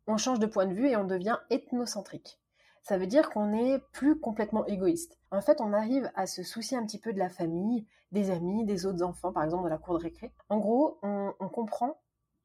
On 0.07 0.17
change 0.17 0.39
de 0.39 0.47
point 0.47 0.67
de 0.67 0.75
vue 0.75 0.89
et 0.89 0.97
on 0.97 1.05
devient 1.05 1.39
ethnocentrique 1.51 2.43
ça 2.83 2.99
veut 2.99 3.07
dire 3.07 3.31
qu'on 3.31 3.47
n'est 3.47 3.79
plus 3.93 4.19
complètement 4.19 4.67
égoïste. 4.67 5.19
En 5.31 5.41
fait, 5.41 5.61
on 5.61 5.73
arrive 5.73 6.11
à 6.15 6.27
se 6.27 6.43
soucier 6.43 6.77
un 6.77 6.85
petit 6.85 6.99
peu 6.99 7.13
de 7.13 7.19
la 7.19 7.29
famille, 7.29 7.87
des 8.11 8.31
amis, 8.31 8.65
des 8.65 8.87
autres 8.87 9.03
enfants, 9.03 9.33
par 9.33 9.45
exemple, 9.45 9.63
dans 9.63 9.69
la 9.69 9.79
cour 9.79 9.97
de 9.99 10.03
récré. 10.03 10.33
En 10.49 10.59
gros, 10.59 10.99
on, 11.03 11.33
comprend 11.49 12.01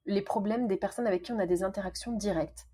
les 0.05 0.21
problèmes 0.21 0.67
des 0.67 0.77
personnes 0.77 1.07
avec 1.07 1.23
qui 1.23 1.31
on 1.31 1.39
a 1.39 1.47
des 1.47 1.63
interactions 1.63 2.11
directes 2.13 2.66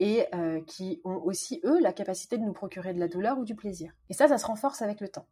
et 0.00 0.26
euh, 0.34 0.60
qui 0.62 1.00
ont 1.04 1.16
aussi, 1.24 1.60
eux, 1.64 1.80
la 1.80 1.92
capacité 1.92 2.38
de 2.38 2.44
nous 2.44 2.52
procurer 2.52 2.92
de 2.92 3.00
la 3.00 3.08
douleur 3.08 3.38
ou 3.38 3.44
du 3.44 3.54
plaisir. 3.54 3.92
Et 4.08 4.14
ça, 4.14 4.28
ça 4.28 4.38
se 4.38 4.46
renforce 4.46 4.82
avec 4.82 5.00
le 5.00 5.08
temps. 5.08 5.26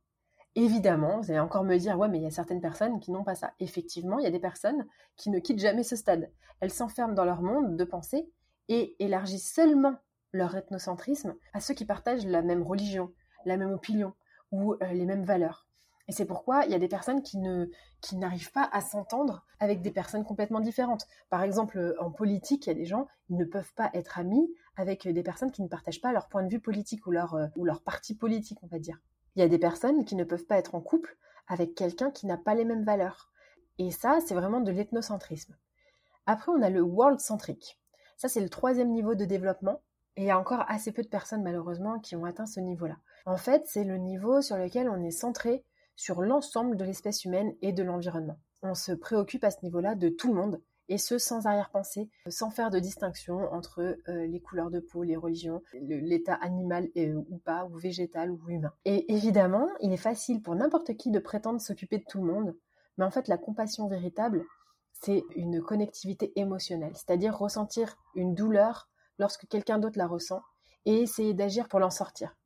Évidemment, 0.56 1.20
vous 1.20 1.30
allez 1.30 1.40
encore 1.40 1.64
me 1.64 1.76
dire, 1.76 1.98
ouais, 1.98 2.08
mais 2.08 2.18
il 2.18 2.22
y 2.22 2.26
a 2.26 2.30
certaines 2.30 2.60
personnes 2.60 3.00
qui 3.00 3.10
n'ont 3.10 3.24
pas 3.24 3.34
ça. 3.34 3.52
Effectivement, 3.58 4.18
il 4.18 4.24
y 4.24 4.28
a 4.28 4.30
des 4.30 4.38
personnes 4.38 4.86
qui 5.16 5.30
ne 5.30 5.40
quittent 5.40 5.58
jamais 5.58 5.82
ce 5.82 5.96
stade. 5.96 6.30
Elles 6.60 6.70
s'enferment 6.70 7.14
dans 7.14 7.24
leur 7.24 7.42
monde 7.42 7.76
de 7.76 7.84
pensée 7.84 8.30
et 8.68 8.94
élargissent 9.00 9.52
seulement 9.52 9.96
leur 10.32 10.56
ethnocentrisme 10.56 11.34
à 11.52 11.60
ceux 11.60 11.74
qui 11.74 11.84
partagent 11.84 12.26
la 12.26 12.42
même 12.42 12.62
religion, 12.62 13.12
la 13.44 13.56
même 13.56 13.72
opinion 13.72 14.14
ou 14.52 14.74
euh, 14.74 14.92
les 14.92 15.06
mêmes 15.06 15.24
valeurs. 15.24 15.66
Et 16.06 16.12
c'est 16.12 16.26
pourquoi 16.26 16.64
il 16.64 16.70
y 16.70 16.74
a 16.74 16.78
des 16.78 16.88
personnes 16.88 17.22
qui 17.22 17.38
ne 17.38 17.66
qui 18.00 18.16
n'arrivent 18.16 18.52
pas 18.52 18.68
à 18.72 18.80
s'entendre 18.82 19.46
avec 19.58 19.80
des 19.80 19.90
personnes 19.90 20.24
complètement 20.24 20.60
différentes. 20.60 21.06
Par 21.30 21.42
exemple, 21.42 21.94
en 21.98 22.10
politique, 22.10 22.66
il 22.66 22.68
y 22.68 22.72
a 22.72 22.74
des 22.74 22.84
gens 22.84 23.08
qui 23.26 23.34
ne 23.34 23.44
peuvent 23.44 23.72
pas 23.74 23.90
être 23.94 24.18
amis 24.18 24.46
avec 24.76 25.08
des 25.08 25.22
personnes 25.22 25.50
qui 25.50 25.62
ne 25.62 25.68
partagent 25.68 26.02
pas 26.02 26.12
leur 26.12 26.28
point 26.28 26.42
de 26.42 26.50
vue 26.50 26.60
politique 26.60 27.06
ou 27.06 27.10
leur 27.10 27.34
euh, 27.34 27.46
ou 27.56 27.64
leur 27.64 27.82
parti 27.82 28.14
politique, 28.14 28.58
on 28.62 28.66
va 28.66 28.78
dire. 28.78 28.98
Il 29.36 29.40
y 29.40 29.42
a 29.42 29.48
des 29.48 29.58
personnes 29.58 30.04
qui 30.04 30.14
ne 30.14 30.24
peuvent 30.24 30.44
pas 30.44 30.58
être 30.58 30.74
en 30.74 30.80
couple 30.80 31.16
avec 31.48 31.74
quelqu'un 31.74 32.10
qui 32.10 32.26
n'a 32.26 32.36
pas 32.36 32.54
les 32.54 32.64
mêmes 32.64 32.84
valeurs. 32.84 33.30
Et 33.78 33.90
ça, 33.90 34.18
c'est 34.24 34.34
vraiment 34.34 34.60
de 34.60 34.70
l'ethnocentrisme. 34.70 35.56
Après, 36.26 36.52
on 36.52 36.62
a 36.62 36.70
le 36.70 36.82
world 36.82 37.20
centrique. 37.20 37.80
Ça, 38.16 38.28
c'est 38.28 38.40
le 38.40 38.48
troisième 38.48 38.92
niveau 38.92 39.14
de 39.14 39.24
développement 39.24 39.80
et 40.16 40.22
il 40.22 40.26
y 40.26 40.30
a 40.30 40.38
encore 40.38 40.64
assez 40.68 40.92
peu 40.92 41.02
de 41.02 41.08
personnes 41.08 41.42
malheureusement 41.42 41.98
qui 41.98 42.14
ont 42.14 42.24
atteint 42.24 42.46
ce 42.46 42.60
niveau-là. 42.60 42.96
En 43.26 43.36
fait, 43.36 43.64
c'est 43.66 43.84
le 43.84 43.96
niveau 43.96 44.40
sur 44.40 44.56
lequel 44.56 44.88
on 44.88 45.02
est 45.02 45.10
centré 45.10 45.64
sur 45.96 46.22
l'ensemble 46.22 46.76
de 46.76 46.84
l'espèce 46.84 47.24
humaine 47.24 47.54
et 47.62 47.72
de 47.72 47.82
l'environnement. 47.82 48.38
On 48.62 48.74
se 48.74 48.92
préoccupe 48.92 49.44
à 49.44 49.50
ce 49.50 49.62
niveau-là 49.62 49.94
de 49.94 50.08
tout 50.08 50.28
le 50.28 50.40
monde, 50.40 50.60
et 50.88 50.98
ce 50.98 51.18
sans 51.18 51.46
arrière-pensée, 51.46 52.10
sans 52.28 52.50
faire 52.50 52.70
de 52.70 52.78
distinction 52.78 53.38
entre 53.52 53.96
euh, 54.08 54.26
les 54.26 54.40
couleurs 54.40 54.70
de 54.70 54.80
peau, 54.80 55.02
les 55.02 55.16
religions, 55.16 55.62
l'état 55.80 56.34
animal 56.34 56.88
ou 57.28 57.38
pas, 57.38 57.64
ou 57.66 57.76
végétal 57.76 58.30
ou 58.30 58.40
humain. 58.48 58.72
Et 58.84 59.12
évidemment, 59.12 59.68
il 59.80 59.92
est 59.92 59.98
facile 59.98 60.42
pour 60.42 60.54
n'importe 60.54 60.94
qui 60.96 61.10
de 61.10 61.18
prétendre 61.18 61.60
s'occuper 61.60 61.98
de 61.98 62.04
tout 62.04 62.18
le 62.22 62.30
monde, 62.30 62.56
mais 62.98 63.04
en 63.04 63.10
fait 63.10 63.28
la 63.28 63.38
compassion 63.38 63.88
véritable, 63.88 64.44
c'est 64.92 65.24
une 65.34 65.60
connectivité 65.60 66.32
émotionnelle, 66.38 66.92
c'est-à-dire 66.94 67.36
ressentir 67.36 67.96
une 68.14 68.34
douleur 68.34 68.88
lorsque 69.18 69.46
quelqu'un 69.48 69.78
d'autre 69.78 69.98
la 69.98 70.06
ressent 70.06 70.42
et 70.84 71.00
essayer 71.00 71.34
d'agir 71.34 71.68
pour 71.68 71.80
l'en 71.80 71.90
sortir. 71.90 72.36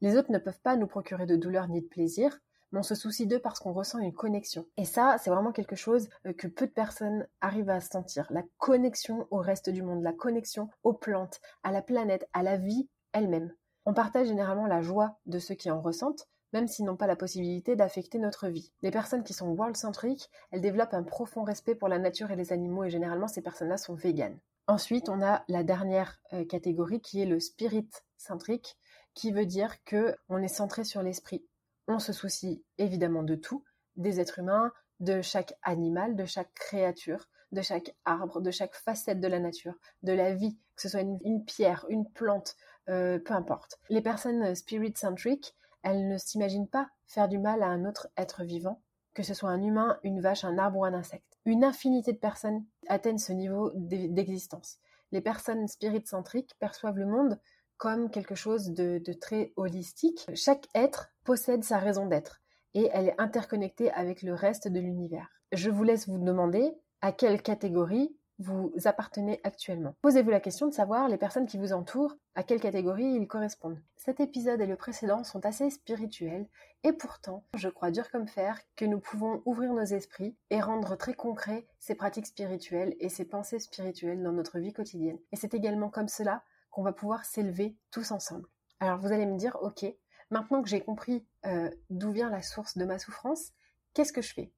Les 0.00 0.16
autres 0.16 0.32
ne 0.32 0.38
peuvent 0.38 0.60
pas 0.60 0.76
nous 0.76 0.86
procurer 0.86 1.26
de 1.26 1.36
douleur 1.36 1.68
ni 1.68 1.80
de 1.80 1.86
plaisir, 1.86 2.40
on 2.78 2.82
se 2.82 2.94
soucie 2.94 3.26
d'eux 3.26 3.38
parce 3.38 3.60
qu'on 3.60 3.72
ressent 3.72 3.98
une 3.98 4.12
connexion. 4.12 4.66
Et 4.76 4.84
ça, 4.84 5.16
c'est 5.18 5.30
vraiment 5.30 5.52
quelque 5.52 5.76
chose 5.76 6.08
euh, 6.26 6.32
que 6.32 6.46
peu 6.46 6.66
de 6.66 6.72
personnes 6.72 7.26
arrivent 7.40 7.70
à 7.70 7.80
sentir. 7.80 8.26
La 8.30 8.42
connexion 8.58 9.26
au 9.30 9.38
reste 9.38 9.70
du 9.70 9.82
monde, 9.82 10.02
la 10.02 10.12
connexion 10.12 10.68
aux 10.82 10.92
plantes, 10.92 11.40
à 11.62 11.72
la 11.72 11.82
planète, 11.82 12.28
à 12.32 12.42
la 12.42 12.56
vie 12.56 12.88
elle-même. 13.12 13.52
On 13.86 13.94
partage 13.94 14.28
généralement 14.28 14.66
la 14.66 14.80
joie 14.80 15.18
de 15.26 15.38
ceux 15.38 15.54
qui 15.54 15.70
en 15.70 15.80
ressentent, 15.80 16.26
même 16.52 16.68
s'ils 16.68 16.84
n'ont 16.84 16.96
pas 16.96 17.06
la 17.06 17.16
possibilité 17.16 17.76
d'affecter 17.76 18.18
notre 18.18 18.48
vie. 18.48 18.72
Les 18.82 18.90
personnes 18.90 19.24
qui 19.24 19.34
sont 19.34 19.48
world-centriques, 19.48 20.30
elles 20.50 20.60
développent 20.60 20.94
un 20.94 21.02
profond 21.02 21.42
respect 21.42 21.74
pour 21.74 21.88
la 21.88 21.98
nature 21.98 22.30
et 22.30 22.36
les 22.36 22.52
animaux, 22.52 22.84
et 22.84 22.90
généralement 22.90 23.28
ces 23.28 23.42
personnes-là 23.42 23.76
sont 23.76 23.94
véganes. 23.94 24.38
Ensuite, 24.66 25.08
on 25.08 25.20
a 25.20 25.44
la 25.48 25.62
dernière 25.62 26.20
euh, 26.32 26.44
catégorie 26.46 27.00
qui 27.00 27.20
est 27.20 27.26
le 27.26 27.40
spirit 27.40 27.90
centrique, 28.16 28.78
qui 29.12 29.30
veut 29.30 29.46
dire 29.46 29.82
que 29.84 30.16
on 30.28 30.38
est 30.38 30.48
centré 30.48 30.84
sur 30.84 31.02
l'esprit. 31.02 31.44
On 31.88 31.98
se 31.98 32.12
soucie 32.12 32.64
évidemment 32.78 33.22
de 33.22 33.34
tout, 33.34 33.64
des 33.96 34.20
êtres 34.20 34.38
humains, 34.38 34.72
de 35.00 35.20
chaque 35.22 35.54
animal, 35.62 36.16
de 36.16 36.24
chaque 36.24 36.52
créature, 36.54 37.28
de 37.52 37.62
chaque 37.62 37.94
arbre, 38.04 38.40
de 38.40 38.50
chaque 38.50 38.74
facette 38.74 39.20
de 39.20 39.28
la 39.28 39.38
nature, 39.38 39.74
de 40.02 40.12
la 40.12 40.32
vie, 40.32 40.56
que 40.76 40.82
ce 40.82 40.88
soit 40.88 41.02
une, 41.02 41.44
pierre, 41.44 41.86
une 41.88 42.08
plante, 42.08 42.56
euh, 42.88 43.18
peu 43.18 43.34
importe. 43.34 43.78
Les 43.90 44.00
personnes 44.00 44.54
spirit 44.54 44.94
centriques, 44.96 45.54
elles 45.82 46.08
ne 46.08 46.18
s'imaginent 46.18 46.68
pas 46.68 46.88
faire 47.06 47.28
du 47.28 47.38
mal 47.38 47.62
à 47.62 47.66
un 47.66 47.84
autre 47.84 48.08
être 48.16 48.44
vivant, 48.44 48.82
que 49.12 49.22
ce 49.22 49.34
soit 49.34 49.50
un 49.50 49.62
humain, 49.62 49.98
une 50.02 50.20
vache, 50.20 50.44
un 50.44 50.58
arbre 50.58 50.78
ou 50.78 50.84
un 50.84 50.94
insecte 50.94 51.34
une 51.44 51.64
infinité 51.64 52.12
de 52.12 52.18
personnes 52.18 52.64
atteignent 52.88 53.18
ce 53.18 53.32
niveau 53.32 53.70
d'existence. 53.74 54.78
Les 55.12 55.20
personnes 55.20 55.68
spirit-centriques 55.68 56.54
perçoivent 56.58 56.98
le 56.98 57.06
monde 57.06 57.38
comme 57.76 58.10
quelque 58.10 58.34
chose 58.34 58.70
de, 58.70 59.00
très 59.20 59.52
holistique. 59.56 60.26
Chaque 60.34 60.66
être 60.74 61.10
possède 61.24 61.64
sa 61.64 61.78
raison 61.78 62.06
d'être 62.06 62.40
et 62.74 62.90
elle 62.92 63.08
est 63.08 63.20
interconnectée 63.20 63.90
avec 63.92 64.22
le 64.22 64.34
reste 64.34 64.68
de 64.68 64.80
l'univers. 64.80 65.28
Je 65.52 65.70
vous 65.70 65.84
laisse 65.84 66.08
vous 66.08 66.18
demander 66.18 66.74
à 67.00 67.12
quelle 67.12 67.42
catégorie 67.42 68.16
vous 68.38 68.72
appartenez 68.84 69.40
actuellement. 69.44 69.94
Posez-vous 70.02 70.30
la 70.30 70.40
question 70.40 70.66
de 70.66 70.74
savoir 70.74 71.08
les 71.08 71.18
personnes 71.18 71.46
qui 71.46 71.58
vous 71.58 71.72
entourent, 71.72 72.16
à 72.34 72.42
quelle 72.42 72.60
catégorie 72.60 73.04
ils 73.04 73.28
correspondent. 73.28 73.80
Cet 73.96 74.18
épisode 74.18 74.60
et 74.60 74.66
le 74.66 74.76
précédent 74.76 75.22
sont 75.22 75.46
assez 75.46 75.70
spirituels 75.70 76.48
et 76.82 76.92
pourtant, 76.92 77.44
je 77.54 77.68
crois 77.68 77.92
dur 77.92 78.10
comme 78.10 78.26
fer 78.26 78.58
que 78.76 78.84
nous 78.84 78.98
pouvons 78.98 79.40
ouvrir 79.44 79.72
nos 79.72 79.84
esprits 79.84 80.36
et 80.50 80.60
rendre 80.60 80.96
très 80.96 81.14
concret 81.14 81.66
ces 81.78 81.94
pratiques 81.94 82.26
spirituelles 82.26 82.96
et 82.98 83.08
ces 83.08 83.24
pensées 83.24 83.60
spirituelles 83.60 84.22
dans 84.22 84.32
notre 84.32 84.58
vie 84.58 84.72
quotidienne. 84.72 85.18
Et 85.32 85.36
c'est 85.36 85.54
également 85.54 85.88
comme 85.88 86.08
cela 86.08 86.42
qu'on 86.70 86.82
va 86.82 86.92
pouvoir 86.92 87.24
s'élever 87.24 87.76
tous 87.92 88.10
ensemble. 88.10 88.48
Alors 88.80 88.98
vous 88.98 89.12
allez 89.12 89.26
me 89.26 89.38
dire, 89.38 89.56
ok, 89.62 89.86
maintenant 90.30 90.62
que 90.62 90.68
j'ai 90.68 90.80
compris 90.80 91.26
euh, 91.46 91.70
d'où 91.90 92.10
vient 92.12 92.30
la 92.30 92.42
source 92.42 92.76
de 92.76 92.84
ma 92.84 92.98
souffrance, 92.98 93.52
qu'est-ce 93.92 94.12
que 94.12 94.22
je 94.22 94.34
fais? 94.34 94.52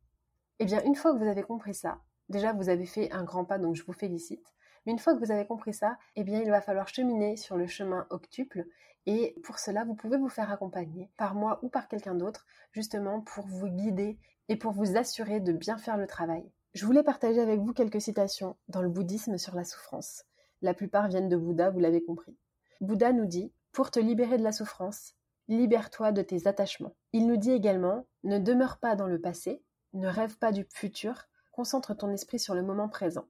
Eh 0.59 0.65
bien, 0.65 0.83
une 0.85 0.95
fois 0.95 1.13
que 1.13 1.19
vous 1.19 1.29
avez 1.29 1.43
compris 1.43 1.75
ça, 1.75 2.01
déjà 2.29 2.53
vous 2.53 2.69
avez 2.69 2.87
fait 2.87 3.11
un 3.13 3.25
grand 3.25 3.45
pas, 3.45 3.59
donc 3.59 3.77
je 3.77 3.85
vous 3.85 3.93
félicite. 3.93 4.55
Mais 4.85 4.93
une 4.93 4.99
fois 4.99 5.15
que 5.15 5.19
vous 5.19 5.33
avez 5.33 5.47
compris 5.47 5.75
ça, 5.75 5.99
eh 6.15 6.25
bien, 6.25 6.41
il 6.41 6.51
va 6.51 6.61
falloir 6.61 6.89
cheminer 6.89 7.37
sur 7.37 7.57
le 7.57 7.67
chemin 7.67 8.07
octuple. 8.11 8.67
Et 9.07 9.35
pour 9.43 9.59
cela, 9.59 9.85
vous 9.85 9.95
pouvez 9.95 10.17
vous 10.17 10.29
faire 10.29 10.51
accompagner 10.51 11.11
par 11.17 11.35
moi 11.35 11.59
ou 11.63 11.69
par 11.69 11.89
quelqu'un 11.89 12.15
d'autre, 12.15 12.47
justement 12.73 13.21
pour 13.21 13.47
vous 13.47 13.69
guider 13.69 14.19
et 14.49 14.57
pour 14.57 14.73
vous 14.73 14.97
assurer 14.97 15.41
de 15.41 15.53
bien 15.53 15.77
faire 15.77 15.97
le 15.97 16.07
travail. 16.07 16.51
Je 16.75 16.87
voulais 16.87 17.03
partager 17.03 17.41
avec 17.41 17.61
vous 17.61 17.73
quelques 17.73 18.01
citations 18.01 18.57
dans 18.69 18.83
le 18.83 18.89
bouddhisme 18.89 19.39
sur 19.39 19.55
la 19.55 19.65
souffrance. 19.65 20.25
La 20.63 20.75
plupart 20.75 21.09
viennent 21.09 21.29
de 21.29 21.37
Bouddha, 21.37 21.71
vous 21.71 21.81
l'avez 21.81 22.03
compris. 22.03 22.37
Bouddha 22.81 23.13
nous 23.13 23.27
dit 23.27 23.53
Pour 23.73 23.91
te 23.91 23.99
libérer 23.99 24.39
de 24.39 24.43
la 24.43 24.53
souffrance, 24.53 25.15
libère-toi 25.49 26.13
de 26.13 26.23
tes 26.23 26.47
attachements. 26.47 26.95
Il 27.13 27.27
nous 27.27 27.37
dit 27.37 27.53
également 27.53 28.07
Ne 28.25 28.39
demeure 28.39 28.79
pas 28.79 28.97
dans 28.97 29.07
le 29.07 29.21
passé, 29.21 29.63
ne 29.93 30.09
rêve 30.09 30.37
pas 30.39 30.53
du 30.53 30.67
futur, 30.73 31.27
concentre 31.53 31.95
ton 31.95 32.11
esprit 32.11 32.39
sur 32.39 32.55
le 32.55 32.63
moment 32.63 32.89
présent. 32.89 33.27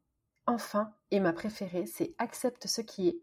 Enfin, 0.46 0.92
et 1.10 1.20
ma 1.20 1.32
préférée, 1.32 1.86
c'est 1.86 2.14
accepte 2.18 2.66
ce 2.66 2.80
qui 2.80 3.08
est, 3.08 3.18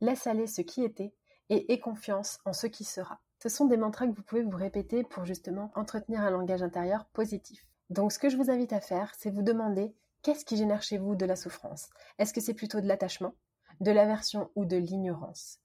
laisse 0.00 0.26
aller 0.26 0.46
ce 0.46 0.62
qui 0.62 0.84
était 0.84 1.12
et 1.48 1.72
aie 1.72 1.80
confiance 1.80 2.38
en 2.44 2.52
ce 2.52 2.66
qui 2.66 2.84
sera. 2.84 3.20
Ce 3.42 3.48
sont 3.48 3.66
des 3.66 3.76
mantras 3.76 4.06
que 4.06 4.14
vous 4.14 4.22
pouvez 4.22 4.42
vous 4.42 4.56
répéter 4.56 5.04
pour 5.04 5.24
justement 5.24 5.70
entretenir 5.74 6.20
un 6.20 6.30
langage 6.30 6.62
intérieur 6.62 7.06
positif. 7.06 7.64
Donc 7.90 8.12
ce 8.12 8.18
que 8.18 8.28
je 8.28 8.36
vous 8.36 8.50
invite 8.50 8.72
à 8.72 8.80
faire, 8.80 9.12
c'est 9.16 9.30
vous 9.30 9.42
demander 9.42 9.94
qu'est-ce 10.22 10.44
qui 10.44 10.56
génère 10.56 10.82
chez 10.82 10.98
vous 10.98 11.14
de 11.14 11.24
la 11.24 11.36
souffrance? 11.36 11.88
Est-ce 12.18 12.32
que 12.32 12.40
c'est 12.40 12.54
plutôt 12.54 12.80
de 12.80 12.86
l'attachement, 12.86 13.34
de 13.80 13.90
l'aversion 13.90 14.50
ou 14.56 14.64
de 14.64 14.76
l'ignorance? 14.76 15.60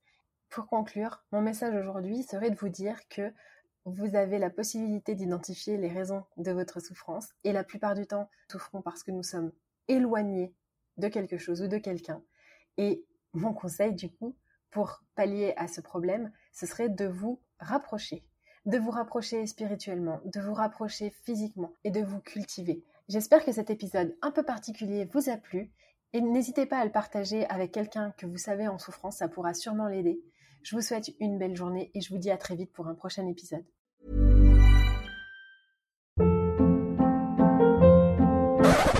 Pour 0.53 0.67
conclure, 0.67 1.23
mon 1.31 1.41
message 1.41 1.73
aujourd'hui 1.73 2.21
serait 2.21 2.51
de 2.51 2.55
vous 2.55 2.69
dire 2.69 2.99
que 3.09 3.33
vous 3.85 4.15
avez 4.15 4.37
la 4.37 4.51
possibilité 4.51 5.15
d'identifier 5.15 5.77
les 5.77 5.87
raisons 5.87 6.25
de 6.37 6.51
votre 6.51 6.79
souffrance 6.79 7.29
et 7.43 7.51
la 7.51 7.63
plupart 7.63 7.95
du 7.95 8.05
temps 8.05 8.29
souffrons 8.51 8.83
parce 8.83 9.01
que 9.01 9.09
nous 9.09 9.23
sommes 9.23 9.51
éloignés 9.87 10.53
de 10.97 11.07
quelque 11.07 11.39
chose 11.39 11.63
ou 11.63 11.67
de 11.67 11.79
quelqu'un. 11.79 12.21
Et 12.77 13.03
mon 13.33 13.51
conseil 13.51 13.95
du 13.95 14.11
coup 14.11 14.37
pour 14.69 15.01
pallier 15.15 15.55
à 15.57 15.67
ce 15.67 15.81
problème, 15.81 16.31
ce 16.51 16.67
serait 16.67 16.89
de 16.89 17.05
vous 17.05 17.41
rapprocher, 17.59 18.23
de 18.67 18.77
vous 18.77 18.91
rapprocher 18.91 19.47
spirituellement, 19.47 20.21
de 20.23 20.39
vous 20.39 20.53
rapprocher 20.53 21.09
physiquement 21.23 21.73
et 21.83 21.89
de 21.89 22.01
vous 22.01 22.19
cultiver. 22.19 22.83
J'espère 23.09 23.43
que 23.43 23.53
cet 23.53 23.71
épisode 23.71 24.15
un 24.21 24.29
peu 24.29 24.43
particulier 24.43 25.05
vous 25.05 25.31
a 25.31 25.37
plu 25.37 25.71
et 26.15 26.21
n'hésitez 26.21 26.67
pas 26.67 26.77
à 26.77 26.85
le 26.85 26.91
partager 26.91 27.47
avec 27.47 27.71
quelqu'un 27.71 28.11
que 28.19 28.27
vous 28.27 28.37
savez 28.37 28.67
en 28.67 28.77
souffrance, 28.77 29.17
ça 29.17 29.27
pourra 29.27 29.55
sûrement 29.55 29.87
l'aider. 29.87 30.21
Je 30.63 30.77
vous 30.77 30.81
souhaite 30.81 31.11
une 31.19 31.37
belle 31.37 31.57
journée 31.57 31.91
et 31.93 31.99
je 31.99 32.09
vous 32.09 32.17
dis 32.17 32.31
à 32.31 32.37
très 32.37 32.55
vite 32.55 32.71
pour 32.71 32.87
un 32.87 32.95
prochain 32.95 33.27
épisode. 33.27 33.65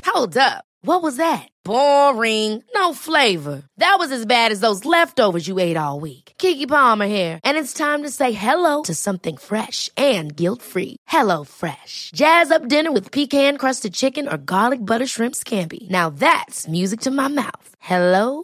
Hold 0.06 0.38
up. 0.38 0.66
What 0.86 1.02
was 1.02 1.16
that? 1.16 1.48
Boring. 1.64 2.62
No 2.76 2.94
flavor. 2.94 3.64
That 3.78 3.96
was 3.98 4.12
as 4.12 4.26
bad 4.26 4.52
as 4.52 4.60
those 4.60 4.84
leftovers 4.84 5.48
you 5.48 5.58
ate 5.58 5.78
all 5.78 6.02
week. 6.02 6.34
Kiki 6.38 6.66
Palmer 6.66 7.08
here, 7.08 7.40
and 7.46 7.58
it's 7.58 7.74
time 7.74 8.04
to 8.04 8.10
say 8.10 8.34
hello 8.34 8.82
to 8.84 8.94
something 8.94 9.38
fresh 9.38 9.90
and 9.96 10.36
guilt-free. 10.36 10.98
Hello 11.08 11.46
Fresh. 11.46 12.12
Jazz 12.14 12.52
up 12.52 12.68
dinner 12.68 12.92
with 12.92 13.14
pecan-crusted 13.14 13.94
chicken 13.94 14.28
or 14.28 14.38
garlic 14.38 14.86
butter 14.86 15.08
shrimp 15.08 15.36
scampi. 15.36 15.90
Now 15.90 16.10
that's 16.10 16.68
music 16.68 17.02
to 17.02 17.12
my 17.12 17.30
mouth. 17.30 17.70
Hello 17.80 18.44